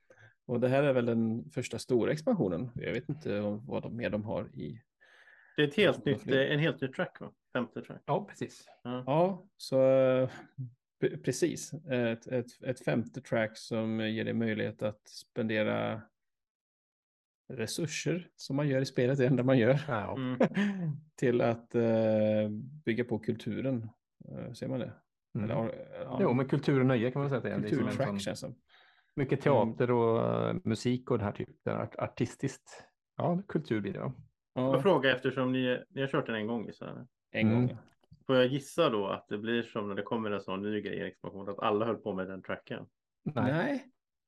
[0.46, 2.70] Och det här är väl den första stora expansionen.
[2.74, 4.80] Jag vet inte om, vad de mer de har i.
[5.56, 7.30] Det är ett helt Ja, nytt, en helt ny track va?
[7.52, 8.02] Femte track.
[8.06, 8.64] ja, precis.
[8.82, 10.28] Ja, så eh,
[11.02, 11.72] pre- precis.
[11.74, 16.02] Ett, ett, ett femte track som ger dig möjlighet att spendera
[17.48, 20.38] resurser som man gör i spelet, det enda man gör, Ja, Mm.
[21.16, 22.48] till att eh,
[22.84, 23.88] bygga på kulturen.
[24.28, 24.92] Eh, ser man det?
[25.38, 25.50] mm.
[25.50, 27.58] Eller, ja, Jo, men kultur och nöje kan man säga att det är.
[27.58, 28.54] Det är som en kulturtrack sån- känns som.
[29.16, 32.84] Mycket teater och eh, musik och den här typen art, artistiskt.
[33.16, 34.12] Ja, kulturvideo.
[34.54, 37.06] Jag Ja, fråga eftersom ni, ni har kört den en gång gissar jag.
[37.42, 37.64] en gång.
[37.64, 37.76] Mm.
[38.26, 40.96] Får jag gissa då att det blir som när det kommer en sån ny grej
[40.98, 42.86] i expansion att alla höll på med den tracken?
[43.24, 43.52] Nej.
[43.52, 43.84] Nej,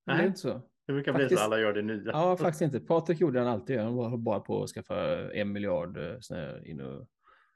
[0.07, 0.27] det är Nej.
[0.27, 0.63] inte så.
[0.87, 2.11] Det brukar bli Faktiskt- så alla gör det nya.
[2.13, 2.81] Ja, faktiskt inte.
[2.81, 3.81] Patrik gjorde den alltid.
[3.81, 7.07] Han var bara på att skaffa en miljard eh, inno,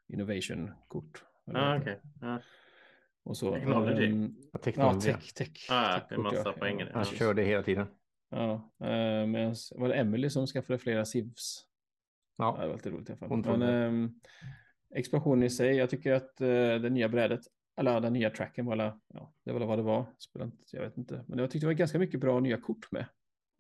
[0.09, 1.25] innovation-kort.
[1.49, 2.01] eller Ah, heter.
[2.21, 2.41] Ja.
[3.25, 3.55] Och så.
[3.55, 4.07] Technology.
[4.07, 5.01] ehm, ja, Teknologi.
[5.13, 5.67] tech, tech.
[5.71, 6.91] Ah, tech det är massa poäng i det.
[6.95, 7.17] Han Ja.
[7.19, 7.87] kör det hela tiden.
[8.31, 11.67] Ja, eh, men var det Emily som skaffade flera Civs?
[12.37, 13.29] Ja, Ja, det var lite roligt i alla fall.
[13.29, 13.67] Men trodde.
[13.73, 14.11] ehm,
[14.95, 17.41] expansionen i sig, jag tycker att eh, det nya brädet,
[17.77, 20.07] eller den nya tracken alla, ja, det var vad det var.
[20.19, 21.25] Spelar inte, jag vet inte.
[21.29, 23.07] Men jag tyckte det var ganska mycket bra nya kort med.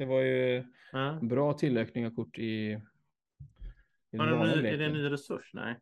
[0.01, 0.99] Det var ju Ja.
[0.99, 2.79] en bra tillökning av kort i, i
[4.11, 5.51] den det, ny, är det en ny resurs?
[5.55, 5.77] Nej.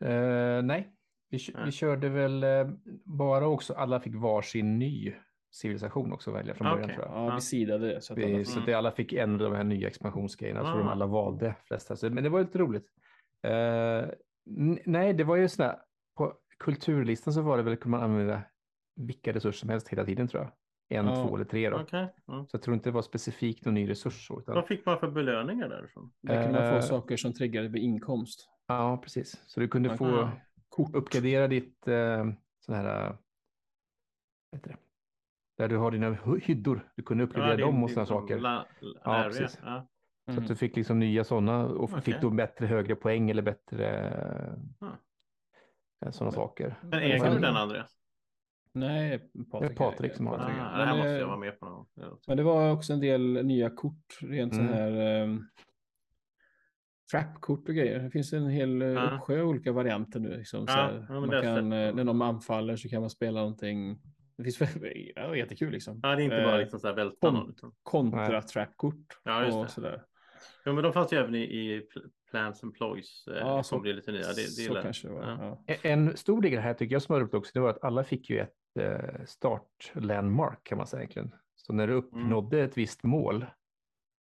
[0.00, 0.92] Eh, nej,
[1.30, 1.64] vi, Nej.
[1.64, 2.68] vi körde väl eh,
[3.04, 5.14] bara också, alla fick varsin ny
[5.50, 6.96] civilisation också välja från Ah, början okej.
[6.96, 7.30] tror jag.
[7.30, 8.00] Ja, vi sidade det.
[8.00, 10.64] Så att alla Vi, fick- så att alla fick en av de här nya expansionsgrejerna,
[10.64, 10.90] så de Ah.
[10.92, 11.96] alla valde flesta.
[11.96, 12.86] Så, men det var lite roligt.
[14.56, 15.76] N- nej, det var ju sådär,
[16.16, 18.42] på kulturlistan så var det väl, kunde man använda
[18.96, 20.52] vilka resurser som helst hela tiden tror jag.
[20.90, 21.14] En, Ja.
[21.28, 21.80] två eller tre då.
[21.80, 22.14] Okej.
[22.26, 22.46] Ja.
[22.50, 24.26] Så jag tror inte det var specifikt någon ny resurs.
[24.26, 26.12] Så, utan, Vad fick man för belöningar därifrån?
[26.22, 28.48] Där kunde man få Eh, saker som triggade vid inkomst.
[28.66, 29.42] Ja, precis.
[29.46, 30.30] Så du kunde få Ah.
[30.68, 30.94] Kort.
[30.94, 32.24] uppgradera ditt eh,
[32.60, 33.16] sån här, eh,
[34.50, 34.76] vad heter det?
[35.58, 36.88] Där du har dina hy- hyddor.
[36.96, 38.38] Du kunde uppgradera din- dem och sådana saker.
[38.38, 39.24] La, Ja, area.
[39.24, 39.58] precis.
[39.64, 39.86] Ja.
[40.26, 40.42] Så Mm.
[40.44, 42.00] att du fick liksom nya sådana och Okej.
[42.02, 44.12] fick då bättre, högre poäng eller bättre
[44.80, 46.10] Ah.
[46.10, 46.74] sådana saker.
[46.82, 47.97] Men äger du den Andreas?
[48.72, 49.18] Nej,
[49.50, 49.68] Patrik.
[49.68, 50.56] Det är Patrik som har Ah, den.
[50.58, 50.86] Patrik.
[50.88, 53.46] det måste eh, jag vara med på någon låter- Men det var också en del
[53.46, 54.72] nya kort, rent så Mm.
[54.74, 55.48] här um,
[57.12, 57.98] trap-kort och grejer.
[57.98, 59.10] Det finns en hel uh, Ja.
[59.16, 60.36] uppsjö olika varianter nu.
[60.36, 61.06] Liksom, så Ja, här.
[61.08, 63.98] ja, man kan, eh, när de anfaller så kan man spela någonting.
[64.36, 64.60] Det finns
[65.16, 66.00] ja, jättekul liksom.
[66.02, 67.50] Ja, det är inte bara Eh, liksom så här välta kom- någon.
[67.50, 67.72] Utan...
[67.82, 69.70] Kontra trap-kort Ja, just och det.
[69.70, 70.02] sådär.
[70.66, 73.24] Jo, men de fanns ju även i, i Pl- Plans and Ploys.
[73.28, 74.20] Eh, Ja, ja, så- lite nya.
[74.20, 75.22] Det, det så kanske det var.
[75.22, 75.62] Ja.
[75.66, 75.74] Ja.
[75.82, 78.30] En stor del här tycker jag som var roligt också, det var att alla fick
[78.30, 81.34] ju ett eh, start-landmark kan man säga egentligen.
[81.56, 82.04] Så när du Mm.
[82.04, 83.46] uppnådde ett visst mål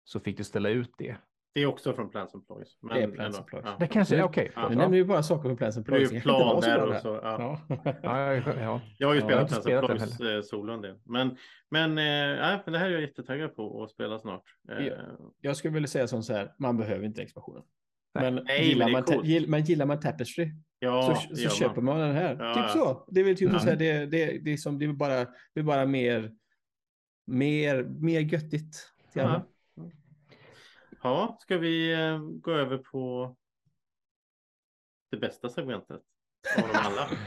[0.05, 1.17] så fick du ställa ut det.
[1.55, 2.79] Det är också från Plans and Ploys.
[2.81, 3.65] Men Det är Plans Ploys.
[3.67, 3.77] Ja.
[3.79, 4.53] Det kanske, Nu- okej.
[4.55, 4.69] Ja.
[4.69, 4.79] Nu Ja.
[4.79, 7.21] nämner vi bara saker på Plans and Det är ju planer och så.
[7.23, 7.61] Ja.
[7.69, 7.77] Ja.
[8.03, 8.81] Ja, ja, ja.
[8.99, 10.99] Jag har ju spelat jag Plans solo en del.
[11.05, 11.37] Men,
[11.71, 14.43] men, nej, men det här är jag jättetaggad på att spela snart.
[14.71, 14.95] Eh, Ja.
[15.41, 17.63] Jag skulle vilja säga som så här, man behöver inte expansionen.
[18.15, 19.27] Men, Nej, gillar, är man, ta- coolt.
[19.27, 22.37] gill, men gillar man Tapestry ja, så, så köper man den här.
[22.41, 23.05] Ja, typ så.
[23.09, 23.59] Det är väl typ Ja.
[23.59, 25.25] så här, det, det, det, är som, det är bara,
[25.55, 26.35] det är bara mer,
[27.27, 28.93] mer, mer göttigt.
[29.13, 29.47] Ja.
[31.03, 33.37] Ja, ska vi eh, gå över på
[35.11, 36.03] det bästa segmentet
[36.57, 37.09] av dem alla?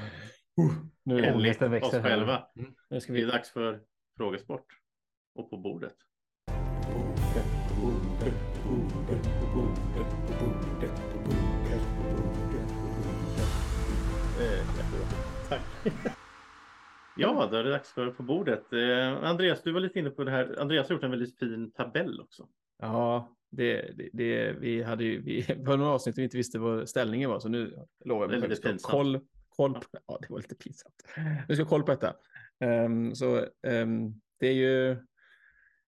[1.03, 2.47] Nu, Enligt oss själva.
[2.89, 3.31] nu ska Det är vi...
[3.31, 3.83] dags för
[4.17, 4.65] frågesport.
[5.35, 5.95] Och på bordet.
[17.17, 18.73] Ja, då är det dags för På bordet.
[18.73, 20.59] Eh, Andreas, du var lite inne på det här.
[20.59, 22.47] Andreas har gjort en väldigt fin tabell också.
[22.79, 26.89] Ja, det, det, det, vi hade ju, vi, på några avsnitt vi inte visste vad
[26.89, 29.19] ställningen var, så nu lovar jag mig själv ska koll,
[29.49, 30.95] koll på, ja det var lite pinsamt.
[31.47, 32.15] Nu ska jag koll på detta.
[32.59, 34.97] Ehm, så ehm, det är ju,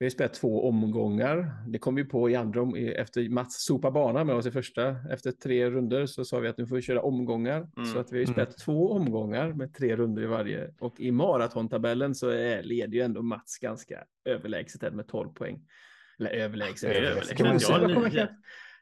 [0.03, 1.53] vi har spelat två omgångar.
[1.69, 4.97] Det kom vi på i andra, efter Mats sopa bana med oss i första.
[5.11, 7.57] Efter tre runder så sa vi att nu får vi köra omgångar.
[7.77, 7.87] Mm.
[7.87, 8.33] Så att vi har Mm.
[8.33, 10.75] spelat två omgångar med tre runder i varje.
[10.81, 15.61] Och i maratontabellen så är, leder ju ändå Mats ganska överlägset med 12 poäng.
[16.19, 16.91] Eller överlägset.
[16.97, 17.37] Överlägset.
[17.37, 18.29] Kan man säga.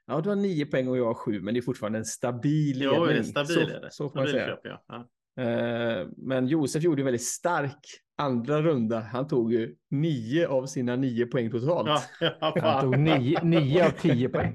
[0.06, 2.78] Ja, du har nio poäng och jag har sju, men det är fortfarande en stabil
[2.78, 2.98] ledning.
[2.98, 3.88] Jo, det är stabil så, det.
[3.90, 4.46] så man Stabil säga.
[4.46, 4.78] köper jag.
[4.88, 5.08] Ja.
[5.36, 7.80] Eh, Men Josef gjorde en väldigt stark
[8.18, 9.00] andra runda.
[9.00, 11.88] Han tog ju nio av sina nio poäng totalt.
[12.20, 14.54] Ja, ja, Han tog nio, nio av tio poäng.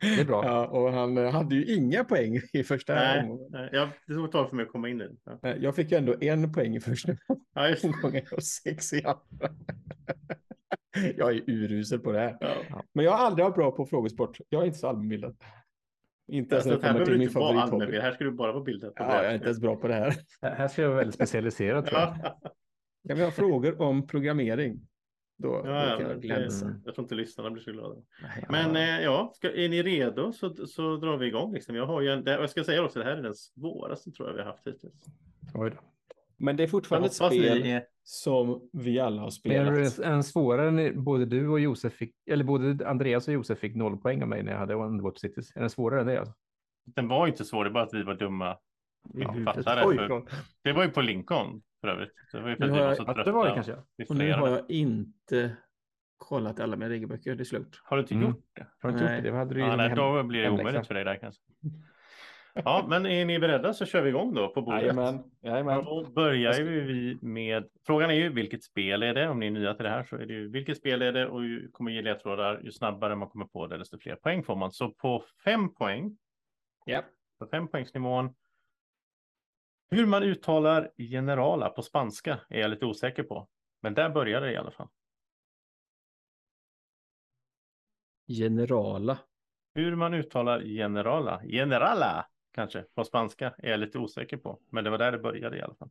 [0.00, 0.44] Det är bra.
[0.44, 3.46] Ja, och han eh, hade ju inga poäng i första Nej, omgången.
[3.50, 5.14] nej, jag, det tog ett tag för mig att komma in i det.
[5.24, 5.48] Ja.
[5.50, 7.12] Eh, Jag fick ju ändå en poäng i första
[7.54, 9.54] Ja, just omgången och sex i andra.
[11.16, 12.36] Jag är urusel på det här.
[12.40, 12.82] Ja.
[12.94, 14.38] Men jag har aldrig varit bra på frågesport.
[14.48, 15.36] Jag är inte så allmänbildad.
[16.28, 17.98] Inte ens Alltså, när här det kommer till min inte vara favorithobby.
[17.98, 18.94] Här ska du bara vara bildad.
[18.94, 19.14] på Ja, det.
[19.14, 20.14] jag är inte ens bra på det här.
[20.42, 22.14] Här ska jag vara väldigt specialiserad tror jag.
[22.22, 22.40] Ja,
[23.08, 24.80] Kan vi ha frågor om programmering?
[25.38, 26.80] Då, då ja, kan men jag glänsa.
[26.84, 27.94] Jag tror inte lyssnarna blir så glada.
[28.22, 28.98] Nej, Men ja.
[28.98, 31.52] eh, ja, ska, är ni redo så, så drar vi igång.
[31.52, 31.76] Liksom.
[31.76, 34.28] Jag, har ju en, det, jag ska säga också, det här är den svåraste tror
[34.28, 35.04] jag vi har haft hittills.
[35.54, 35.76] Oj då.
[36.38, 37.84] Men det är fortfarande ett spel är...
[38.02, 39.98] som vi alla har Men spelat.
[39.98, 43.74] en, en svårare än både du och Josef fick, eller både Andreas och Josef fick
[43.76, 45.56] noll poäng av mig när jag hade Underwater Cities.
[45.56, 46.18] Är den svårare än det?
[46.20, 46.34] Alltså?
[46.84, 48.58] Den var ju inte svår, det är bara att vi var dumma
[49.14, 49.62] Ja, det, Oj, för-
[49.96, 50.30] förlåt.
[50.62, 52.10] Det var ju på Lincoln för övrigt.
[52.32, 53.24] Det var ju för att vi var så trötta.
[53.24, 53.76] det var det kanske.
[53.96, 55.56] Vi Och nu har jag inte
[56.16, 57.34] kollat alla mina regelböcker.
[57.34, 57.80] Det är slut.
[57.84, 58.26] Har du inte Mm.
[58.26, 58.66] gjort det?
[58.80, 59.14] Har du inte Nej.
[59.16, 59.30] gjort det?
[59.30, 61.16] Det hade du ju Ja, som nej, hem- då blir det omöjligt för dig där
[61.16, 61.42] kanske.
[62.64, 64.80] Ja, men är ni beredda så kör vi igång då på bordet.
[64.82, 65.22] Jajamän.
[65.40, 65.84] Ja, Jajamän.
[65.84, 69.28] då börjar ju vi med, frågan är ju vilket spel är det?
[69.28, 71.26] Om ni är nya till det här så är det ju vilket spel är det
[71.26, 72.60] och ju kommer ge ledtrådar.
[72.64, 74.72] Ju snabbare man kommer på det desto fler poäng får man.
[74.72, 76.18] Så på fem poäng,
[76.84, 77.02] Ja.
[77.38, 78.34] på fempoängsnivån.
[79.90, 83.48] Hur man uttalar generala på spanska är jag lite osäker på.
[83.82, 84.88] Men där börjar det i alla fall.
[88.28, 89.18] Generala.
[89.74, 92.26] Hur man uttalar generala, generala
[92.56, 94.60] kanske på spanska är jag lite osäker på.
[94.70, 95.90] Men det var där det började i alla fall.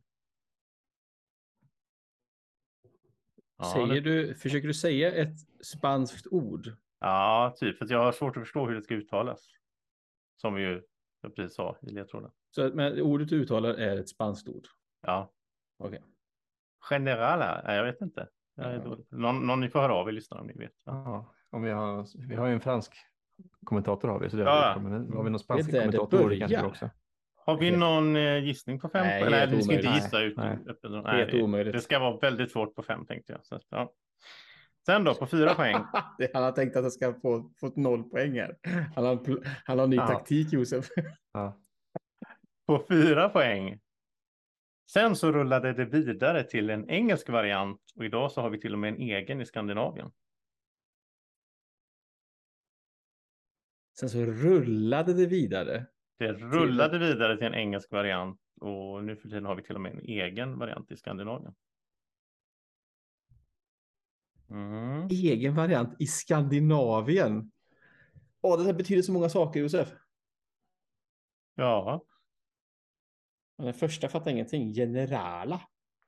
[3.58, 6.68] Ja, Säger det, du, försöker du säga ett spanskt ord?
[7.00, 7.78] ja, typ.
[7.78, 9.48] För jag har svårt att förstå hur det ska uttalas.
[10.36, 10.82] Som vi ju
[11.20, 12.30] jag precis sa i ledtråden.
[12.50, 14.66] Så men ordet du uttalar är ett spanskt ord?
[15.02, 15.32] Ja,
[15.78, 16.02] Okej.
[16.80, 18.28] generala, nej, jag vet inte.
[18.54, 18.96] Jag är Ja.
[19.10, 20.82] Någon, någon ni får höra av er lyssnar om ni vet.
[20.84, 20.92] Ja.
[21.04, 22.96] Ja, om vi, har, vi har ju en fransk
[23.64, 24.30] kommentator har vi.
[24.30, 24.50] Så det Ja.
[24.50, 26.90] har vi, men har vi någon spansk kommentator det kanske vi också.
[27.36, 29.06] Har vi någon eh, gissning på fem?
[29.06, 30.36] Nej, Nej, helt vi ska inte gissa ut.
[30.36, 30.46] Nej.
[30.66, 31.74] Helt Nej, det, omöjligt.
[31.74, 33.44] det ska vara väldigt svårt på fem tänkte jag.
[33.46, 33.92] Så, ja.
[34.86, 35.76] Sen då på fyra poäng.
[36.34, 38.56] Han har tänkt att han ska få fått noll poäng här.
[38.94, 39.18] Han har,
[39.64, 40.06] han har en ny Ja.
[40.06, 40.86] taktik, Josef.
[41.32, 41.56] Ja.
[42.66, 43.78] på fyra poäng.
[44.92, 48.72] Sen så rullade det vidare till en engelsk variant och idag så har vi till
[48.72, 50.10] och med en egen i Skandinavien.
[54.00, 55.86] Sen så rullade det vidare.
[56.18, 59.80] Det rullade vidare till en engelsk variant och nu för tiden har vi till och
[59.80, 61.54] med en egen variant i Skandinavien.
[64.50, 65.08] Mm.
[65.10, 67.52] Egen variant i Skandinavien.
[68.40, 69.88] Åh, det här betyder så många saker, Josef.
[71.54, 72.04] Ja,
[73.58, 74.74] Den första fattar ingenting.
[74.74, 75.60] Generala.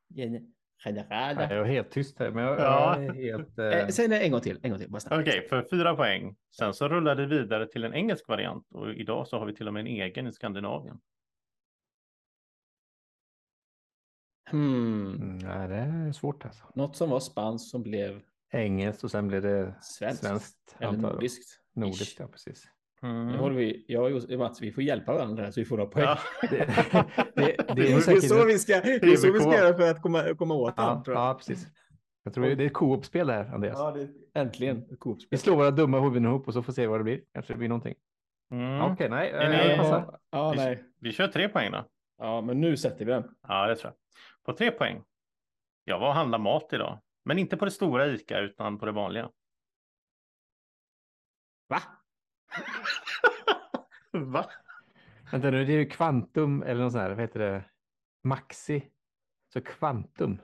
[0.08, 0.54] Gen
[0.84, 1.34] generala.
[1.46, 3.02] Nej, jag är helt tyst här, men jag, Ja.
[3.02, 3.58] jag är helt...
[3.58, 4.60] Eh, Eh, säg det en gång till.
[4.62, 4.90] En gång till.
[5.10, 6.36] Okej, för fyra poäng.
[6.56, 9.66] Sen så rullade det vidare till en engelsk variant och idag så har vi till
[9.68, 11.00] och med en egen i Skandinavien.
[14.50, 15.06] Hmm.
[15.16, 16.64] mm, nej, det är svårt alltså.
[16.74, 18.20] Något som var spanskt som blev
[18.52, 20.20] Engelskt och sen blev det svenskt.
[20.24, 20.76] svenskt.
[20.80, 21.60] Eller nordiskt.
[21.72, 22.68] Nordiskt, ja precis.
[23.02, 23.26] Mm.
[23.26, 25.76] Nu håller vi, jag och Josef- Mats, vi får hjälpa varandra här så vi får
[25.76, 26.04] några poäng.
[26.04, 26.18] Ja.
[26.42, 26.64] Det, det,
[27.34, 28.24] det Det är är, säkert...
[28.28, 30.82] så vi ska, det är så vi ska göra för att komma, komma åt ja,
[30.82, 31.04] honom.
[31.04, 31.24] tror jag.
[31.28, 31.66] ja, precis.
[32.22, 33.78] Jag tror det är ett co-op-spel det här, Andreas.
[33.78, 34.08] Ja, det,
[34.40, 34.84] äntligen
[35.30, 37.20] Vi slår våra dumma huvuden ihop och så får vi se vad det blir.
[37.34, 37.94] Kanske det blir någonting.
[38.50, 38.80] Mm.
[38.92, 39.30] Okej, nej.
[39.30, 40.84] Är ni- eh, Ja, ja, nej.
[41.00, 41.84] Vi kör tre poäng då.
[42.18, 43.24] Ja, men nu sätter vi den.
[43.48, 43.96] Ja, det tror jag.
[44.44, 45.02] På tre poäng.
[45.84, 48.92] Jag var och handlade mat idag, men inte på det stora ICA utan på det
[48.92, 49.30] vanliga.
[51.68, 51.82] Va?
[54.12, 54.50] Va?
[55.32, 57.10] Vänta nu, det är ju Quantum eller något sånt här.
[57.10, 57.64] Vad heter det?
[58.22, 58.90] Maxi.
[59.52, 60.38] Så Quantum.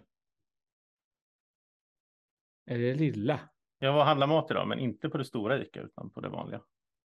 [2.66, 3.40] Är det lilla?
[3.78, 6.28] Jag var och handlade mat idag, men inte på det stora ICA utan på det
[6.28, 6.62] vanliga.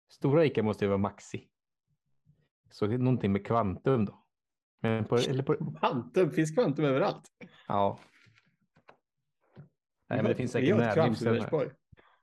[0.10, 1.50] Stora Ica måste ju vara Maxi.
[2.70, 4.26] Så det är någonting med Quantum då.
[4.80, 7.32] Men på, eller på, Kvantum, finns kvantum överallt?
[7.68, 8.00] ja.
[10.10, 11.46] Nej, men det finns säkert närhipsen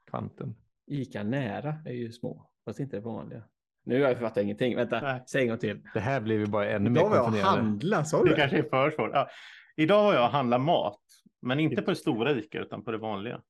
[0.07, 0.55] kvantum.
[0.87, 3.43] Ica nära är ju små, fast inte det vanliga.
[3.85, 4.77] Nu har jag fattat ingenting.
[4.77, 5.23] Vänta, Nej.
[5.27, 5.81] säg en gång till.
[5.95, 7.61] Det här blir ju bara ännu mer Idag var jag konfunderande.
[7.63, 9.11] handla, sa du Det kanske är för svårt.
[9.13, 9.29] Ja.
[9.77, 11.01] Idag var jag och handlade mat,
[11.43, 13.41] men inte på det stora ICA utan på det vanliga.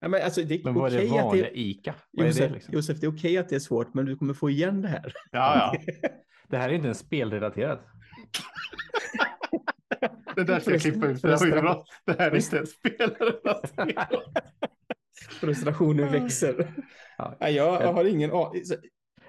[0.00, 1.58] Ja, men alltså, det är Men vad är det vanliga det...
[1.60, 1.94] Ica?
[2.10, 2.74] Vad Josef, det liksom?
[2.74, 5.12] Josef, det är okej att det är svårt, men du kommer få igen det här.
[5.32, 5.92] Ja, ja.
[6.48, 7.80] Det här är inte ens spelrelaterat.
[10.36, 11.22] Det där ska jag klippa ut.
[11.22, 11.84] Det här var ju bra.
[12.04, 13.74] Det här är inte ens spelrelaterat.
[15.44, 16.74] Frustrationen växer.
[17.18, 17.34] Ja.
[17.40, 18.62] Ja, jag har ingen aning.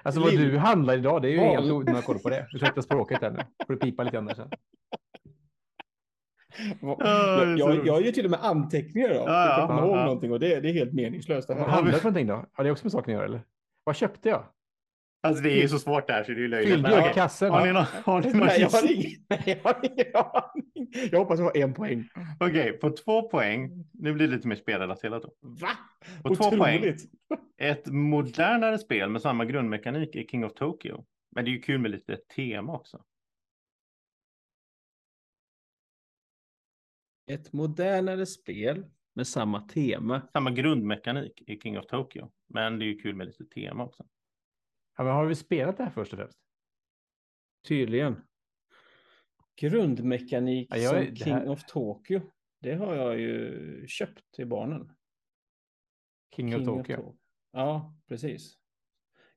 [0.04, 1.50] Alltså vad du handlar idag, det är ju Val.
[1.50, 2.48] helt onödigt att kolla på det.
[2.54, 3.40] Ursäkta språket här nu.
[3.68, 4.50] Får du pipa lite grann där sen.
[6.82, 9.16] Jag, jag, jag gör till och med anteckningar då.
[9.16, 10.04] Ja, ja, komma ja, ihåg ja.
[10.04, 11.50] någonting och det, det är helt meningslöst.
[11.50, 12.46] Vad handlar det för någonting då?
[12.54, 13.42] Har det också med saken att göra eller?
[13.84, 14.44] Vad köpte jag?
[15.26, 16.74] Alltså det är ju så svårt där så det är ju löjligt.
[16.74, 17.52] Fyllde jag kassen?
[17.52, 21.10] Har ni någon, har ni någon Nej, jag har ingen, nej, jag har ingen aning.
[21.12, 22.10] Jag hoppas jag har en poäng.
[22.40, 23.86] Okej, på två poäng.
[23.94, 25.34] Nu blir det lite mer spelrelaterat då.
[25.42, 25.70] Va?
[26.24, 26.80] På två poäng.
[26.80, 27.12] Otroligt.
[27.58, 31.06] Ett modernare spel med samma grundmekanik är King of Tokyo.
[31.36, 33.04] Men det är ju kul med lite tema också.
[37.32, 40.22] Ett modernare spel med samma tema.
[40.34, 42.32] Samma grundmekanik i King of Tokyo.
[42.48, 44.06] Men det är ju kul med lite tema också.
[44.96, 46.40] Ja, men har vi spelat det här först och främst?
[47.68, 48.22] Tydligen.
[49.56, 52.22] Grundmekanik Ja, jag som King här- of Tokyo.
[52.60, 54.96] Det har jag ju köpt till barnen.
[56.36, 57.18] King, of Tokyo.
[57.52, 58.58] Ja, precis.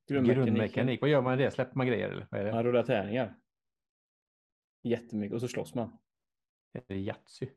[0.07, 1.01] Grundmekanik.
[1.01, 1.51] Vad gör man i det?
[1.51, 2.27] Släpper man grejer eller?
[2.31, 2.53] Vad är det?
[2.53, 3.39] Man rullar tärningar.
[4.83, 5.99] jättemycket och så slåss man.
[6.73, 7.49] Är det Yatzy?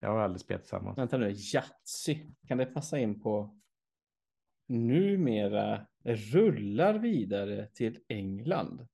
[0.00, 0.98] Jag har aldrig spelat tillsammans.
[0.98, 2.26] Vänta nu, Yatzy.
[2.46, 3.60] Kan det passa in på
[4.68, 8.88] numera rullar vidare till England?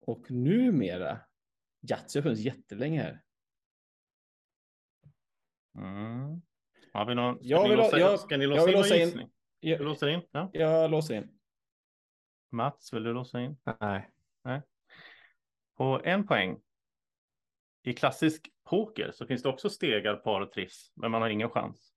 [0.00, 1.20] Och numera,
[1.90, 3.22] Yatzy har funnits jättelänge här.
[5.74, 6.42] Mm.
[6.92, 8.94] Har vi någon, ska, Jag vill låsa, jag- ska ni jag låsa vill in låsa
[8.94, 9.30] någon in- gissning?
[9.60, 10.22] Du Jag, låser in?
[10.30, 10.50] Ja.
[10.52, 11.38] jag låser in.
[12.50, 13.56] Mats, vill du låsa in?
[13.80, 14.62] Nej.
[15.76, 16.60] På en poäng.
[17.82, 21.50] I klassisk poker så finns det också stegar, par och triss, men man har ingen
[21.50, 21.94] chans.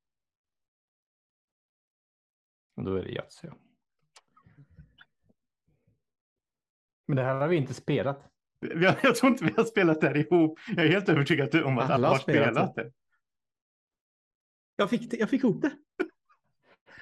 [2.84, 3.48] Då är det Yatzy.
[3.48, 3.54] ja.
[7.08, 8.28] Men det här har vi inte spelat.
[8.60, 10.60] Jag, jag tror inte vi har spelat det här ihop.
[10.68, 12.92] Jag är helt övertygad om att Alla alla har spelat spelat det.
[14.76, 15.72] Jag fick, jag fick ihop det.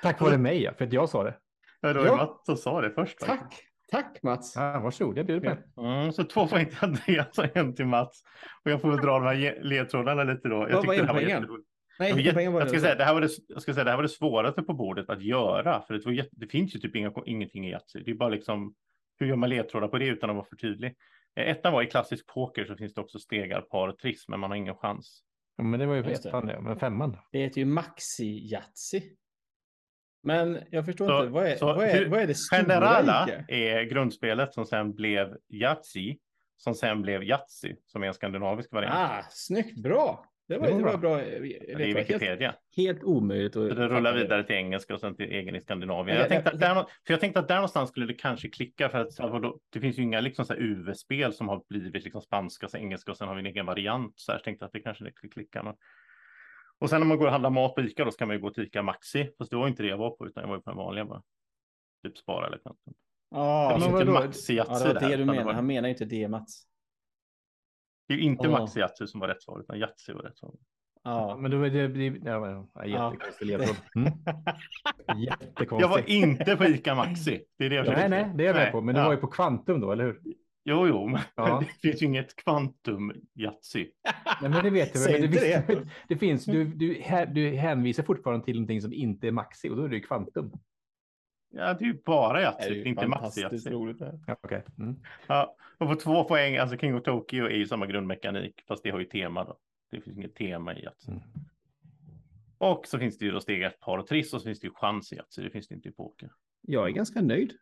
[0.02, 1.38] Tack vare mig, ja, för att jag sa det.
[1.82, 2.16] Ja, det var ju Ja.
[2.16, 3.20] Mats som sa det först.
[3.26, 3.40] faktiskt.
[3.42, 3.66] Tack.
[3.92, 4.56] Tack Mats.
[4.56, 5.88] Ja, varsågod, jag bjuder på det.
[5.88, 8.24] Mm, så två poäng till Andreas och en till Mats.
[8.66, 10.56] Och jag får väl dra de här ledtrådarna lite då.
[10.56, 11.48] Jag Vad var tyckte
[12.00, 13.98] Nej, poängen var Jag ska säga, det här var det, jag ska säga, det här
[13.98, 15.82] var det svåraste på bordet att göra.
[15.82, 18.00] För det, var jätte, det finns ju typ inga, ingenting i Yatzy.
[18.04, 18.74] Det är bara liksom,
[19.20, 20.96] hur gör man ledtrådar på det utan att vara för tydlig?
[21.36, 24.40] Eh, Ettan var i klassisk poker så finns det också stegar, par och triss, men
[24.40, 25.24] man har ingen chans.
[25.58, 26.30] Ja, men det var ju på Just det.
[26.30, 26.62] ettan, det.
[26.62, 27.28] men femman då?
[27.32, 29.02] Det heter ju Maxi-Yatzy.
[30.24, 32.60] Men jag förstår Så- inte, vad är, så vad är, hur- vad är det stora
[32.60, 36.18] Generala är grundspelet som sen blev Yatzy,
[36.58, 38.96] som sen blev Yatzy, som är en skandinavisk variant.
[38.98, 40.26] Ah, snyggt, bra.
[40.50, 41.18] Det var, Det det var var bra.
[41.18, 42.56] det är Helt, Wikipedia.
[42.76, 43.56] helt omöjligt.
[43.56, 46.16] att det rullar vidare till engelska och sen till egen i Skandinavien.
[46.18, 48.90] Ja, Jag tänkte, att där, för jag tänkte att där någonstans skulle det kanske klicka
[48.90, 52.22] för att vadå, det finns ju inga liksom, så här UV-spel som har blivit liksom,
[52.22, 54.14] spanska och engelska och sen har vi en egen variant.
[54.20, 55.64] Så här, jag tänkte att det kanske skulle klicka.
[55.64, 55.76] Men...
[56.80, 58.50] Och sen när man går och handlar mat på Ica då ska man ju gå
[58.52, 59.30] till Ica Maxi.
[59.38, 61.06] Fast det var inte det jag var på utan jag var ju på den vanliga
[61.06, 61.22] bara.
[62.04, 62.94] Typ Spara eller Kvantum.
[63.32, 64.12] Ja, men var vadå?
[64.14, 66.66] Maxi ja, det var det du var- Han menar ju inte det, Mats.
[68.10, 68.60] Det är ju inte Ja.
[68.60, 70.52] Maxi Yatzy som var rätt svar utan Yatzy var rätt svar.
[71.04, 71.38] Ja.
[71.40, 71.88] Men då är det...
[71.88, 73.76] det ja, men, ja, jättekonstig ledtråd.
[73.96, 75.24] Mm.
[75.24, 75.82] Jättekonstigt.
[75.82, 77.42] Jag var inte på Ica Maxi.
[77.58, 78.82] Det är det jag Nej, nej, det är jag med Nej, på.
[78.82, 79.06] Men du ja.
[79.06, 80.22] var ju på Kvantum då, eller hur?
[80.66, 81.64] Jo, jo, men Ja.
[81.82, 83.88] det finns ju inget kvantum Yatzy.
[84.42, 85.12] Nej, men det vet jag.
[85.12, 86.18] Men det, visst, det.
[86.18, 87.04] finns, du, du,
[87.34, 90.52] du hänvisar fortfarande till någonting som inte är Maxi och då är det ju Kvantum.
[91.52, 93.70] Ja, det är ju bara Det är Yatzy, ju inte Maxi fantastiskt Yatzy.
[93.70, 93.98] roligt.
[94.28, 94.64] Ja, okej.
[94.80, 94.96] Mm.
[95.28, 98.90] Ja, och på två poäng, alltså King of Tokyo är ju samma grundmekanik, fast det
[98.90, 99.58] har ju tema då.
[99.92, 101.12] Det finns inget tema i Yatzy.
[101.12, 101.24] Mm.
[102.58, 104.68] Och så finns det ju då steg ett, par och triss och så finns det
[104.68, 106.30] ju chans i Yatzy, det finns det inte i poker.
[106.62, 107.54] Jag är ganska nöjd.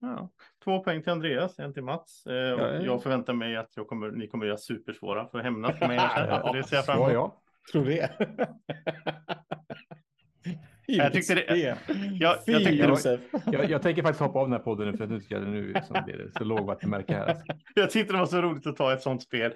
[0.00, 0.30] Ja.
[0.64, 2.26] Två poäng till Andreas, en till Mats.
[2.26, 2.82] Eh, och Ja, ja.
[2.82, 5.96] Jag förväntar mig att jag kommer, ni kommer göra supersvåra för att hämnas på mig.
[6.52, 7.12] det ser jag fram emot.
[7.12, 7.42] ja.
[7.72, 8.10] Tror det.
[10.96, 11.78] Jag tyckte det- det.
[12.20, 13.20] jag Fy tänkte- Josef.
[13.52, 15.44] Jag, jag tänker faktiskt hoppa av den här podden nu för att nu tycker jag
[15.44, 17.26] det nu som det så lågvattenmärke här.
[17.26, 17.44] Alltså.
[17.74, 19.52] Jag tyckte det var så roligt att ta ett sånt spel.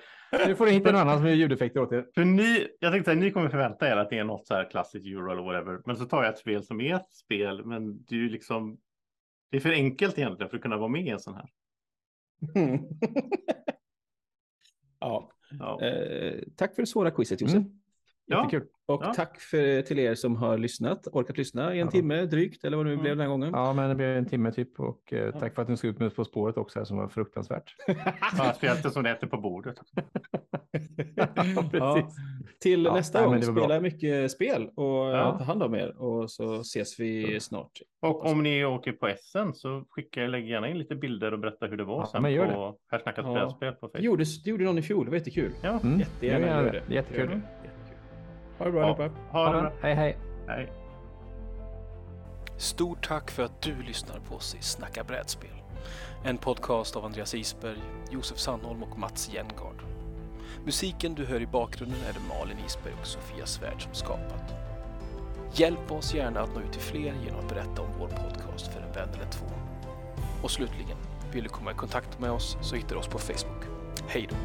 [0.46, 2.06] Nu får ni hitta någon annan som gör ljudeffekter åt er.
[2.14, 4.70] För ni, jag tänkte att ni kommer förvänta er att det är något så här
[4.70, 5.80] klassiskt euro eller whatever.
[5.86, 8.78] Men så tar jag ett spel som är ett spel, men det är ju liksom.
[9.50, 11.48] Det är för enkelt egentligen för att kunna vara med i en sån här.
[15.00, 15.30] ja.
[15.58, 15.80] Ja.
[15.82, 17.56] Eh, tack för det svåra quizet Josef.
[17.56, 17.80] Mm.
[18.26, 18.38] Ja.
[18.44, 18.68] Jättekul.
[18.86, 19.12] Och Ja.
[19.14, 21.90] tack för, till er som har lyssnat, orkat lyssna i en Ja.
[21.90, 23.02] timme drygt, eller vad det nu Mm.
[23.02, 23.50] blev den här gången.
[23.52, 25.98] Ja, men det blev en timme typ och eh, tack för att ni såg ut
[25.98, 27.74] med På spåret också här, som var fruktansvärt.
[28.38, 29.76] Ja, speciellt som det äter på bordet.
[31.16, 32.16] Ja, precis.
[32.60, 33.62] Till Ja, nästa gång, det var bra.
[33.64, 35.36] spela mycket spel och Ja.
[35.38, 37.70] ta hand om er och så ses vi snart.
[38.02, 41.66] Och om ni åker på SN så skicka, lägg gärna in lite bilder och berätta
[41.66, 43.32] hur det var Ja, sen men gör på Här snackas Ja.
[43.34, 44.04] brädspel på Det Facebook.
[44.04, 45.52] gjorde, det gjorde någon i fjol, det var jättekul.
[45.62, 45.98] Ja, Mm.
[45.98, 46.70] Jättegärna gör det.
[46.70, 46.82] det.
[46.88, 47.20] Det jättekul.
[47.20, 47.34] Gör det.
[47.34, 47.63] Jättekul.
[48.58, 49.10] Ha det bra allihopa.
[49.30, 49.72] ha det bra.
[49.82, 50.18] Hej, hej.
[50.48, 50.72] Hej.
[52.56, 55.50] Stort tack för att du lyssnar på oss i Snacka brädspel.
[56.24, 57.78] En podcast av Andreas Isberg,
[58.10, 59.82] Josef Sandholm och Mats Jengard.
[60.64, 64.54] Musiken du hör i bakgrunden är det Malin Isberg och Sofia Svärd som skapat.
[65.52, 68.80] Hjälp oss gärna att nå ut till fler genom att berätta om vår podcast för
[68.80, 69.46] en vän eller två.
[70.42, 70.96] Och slutligen,
[71.32, 73.64] vill du komma i kontakt med oss så hittar du oss på Facebook.
[74.08, 74.36] Hej då!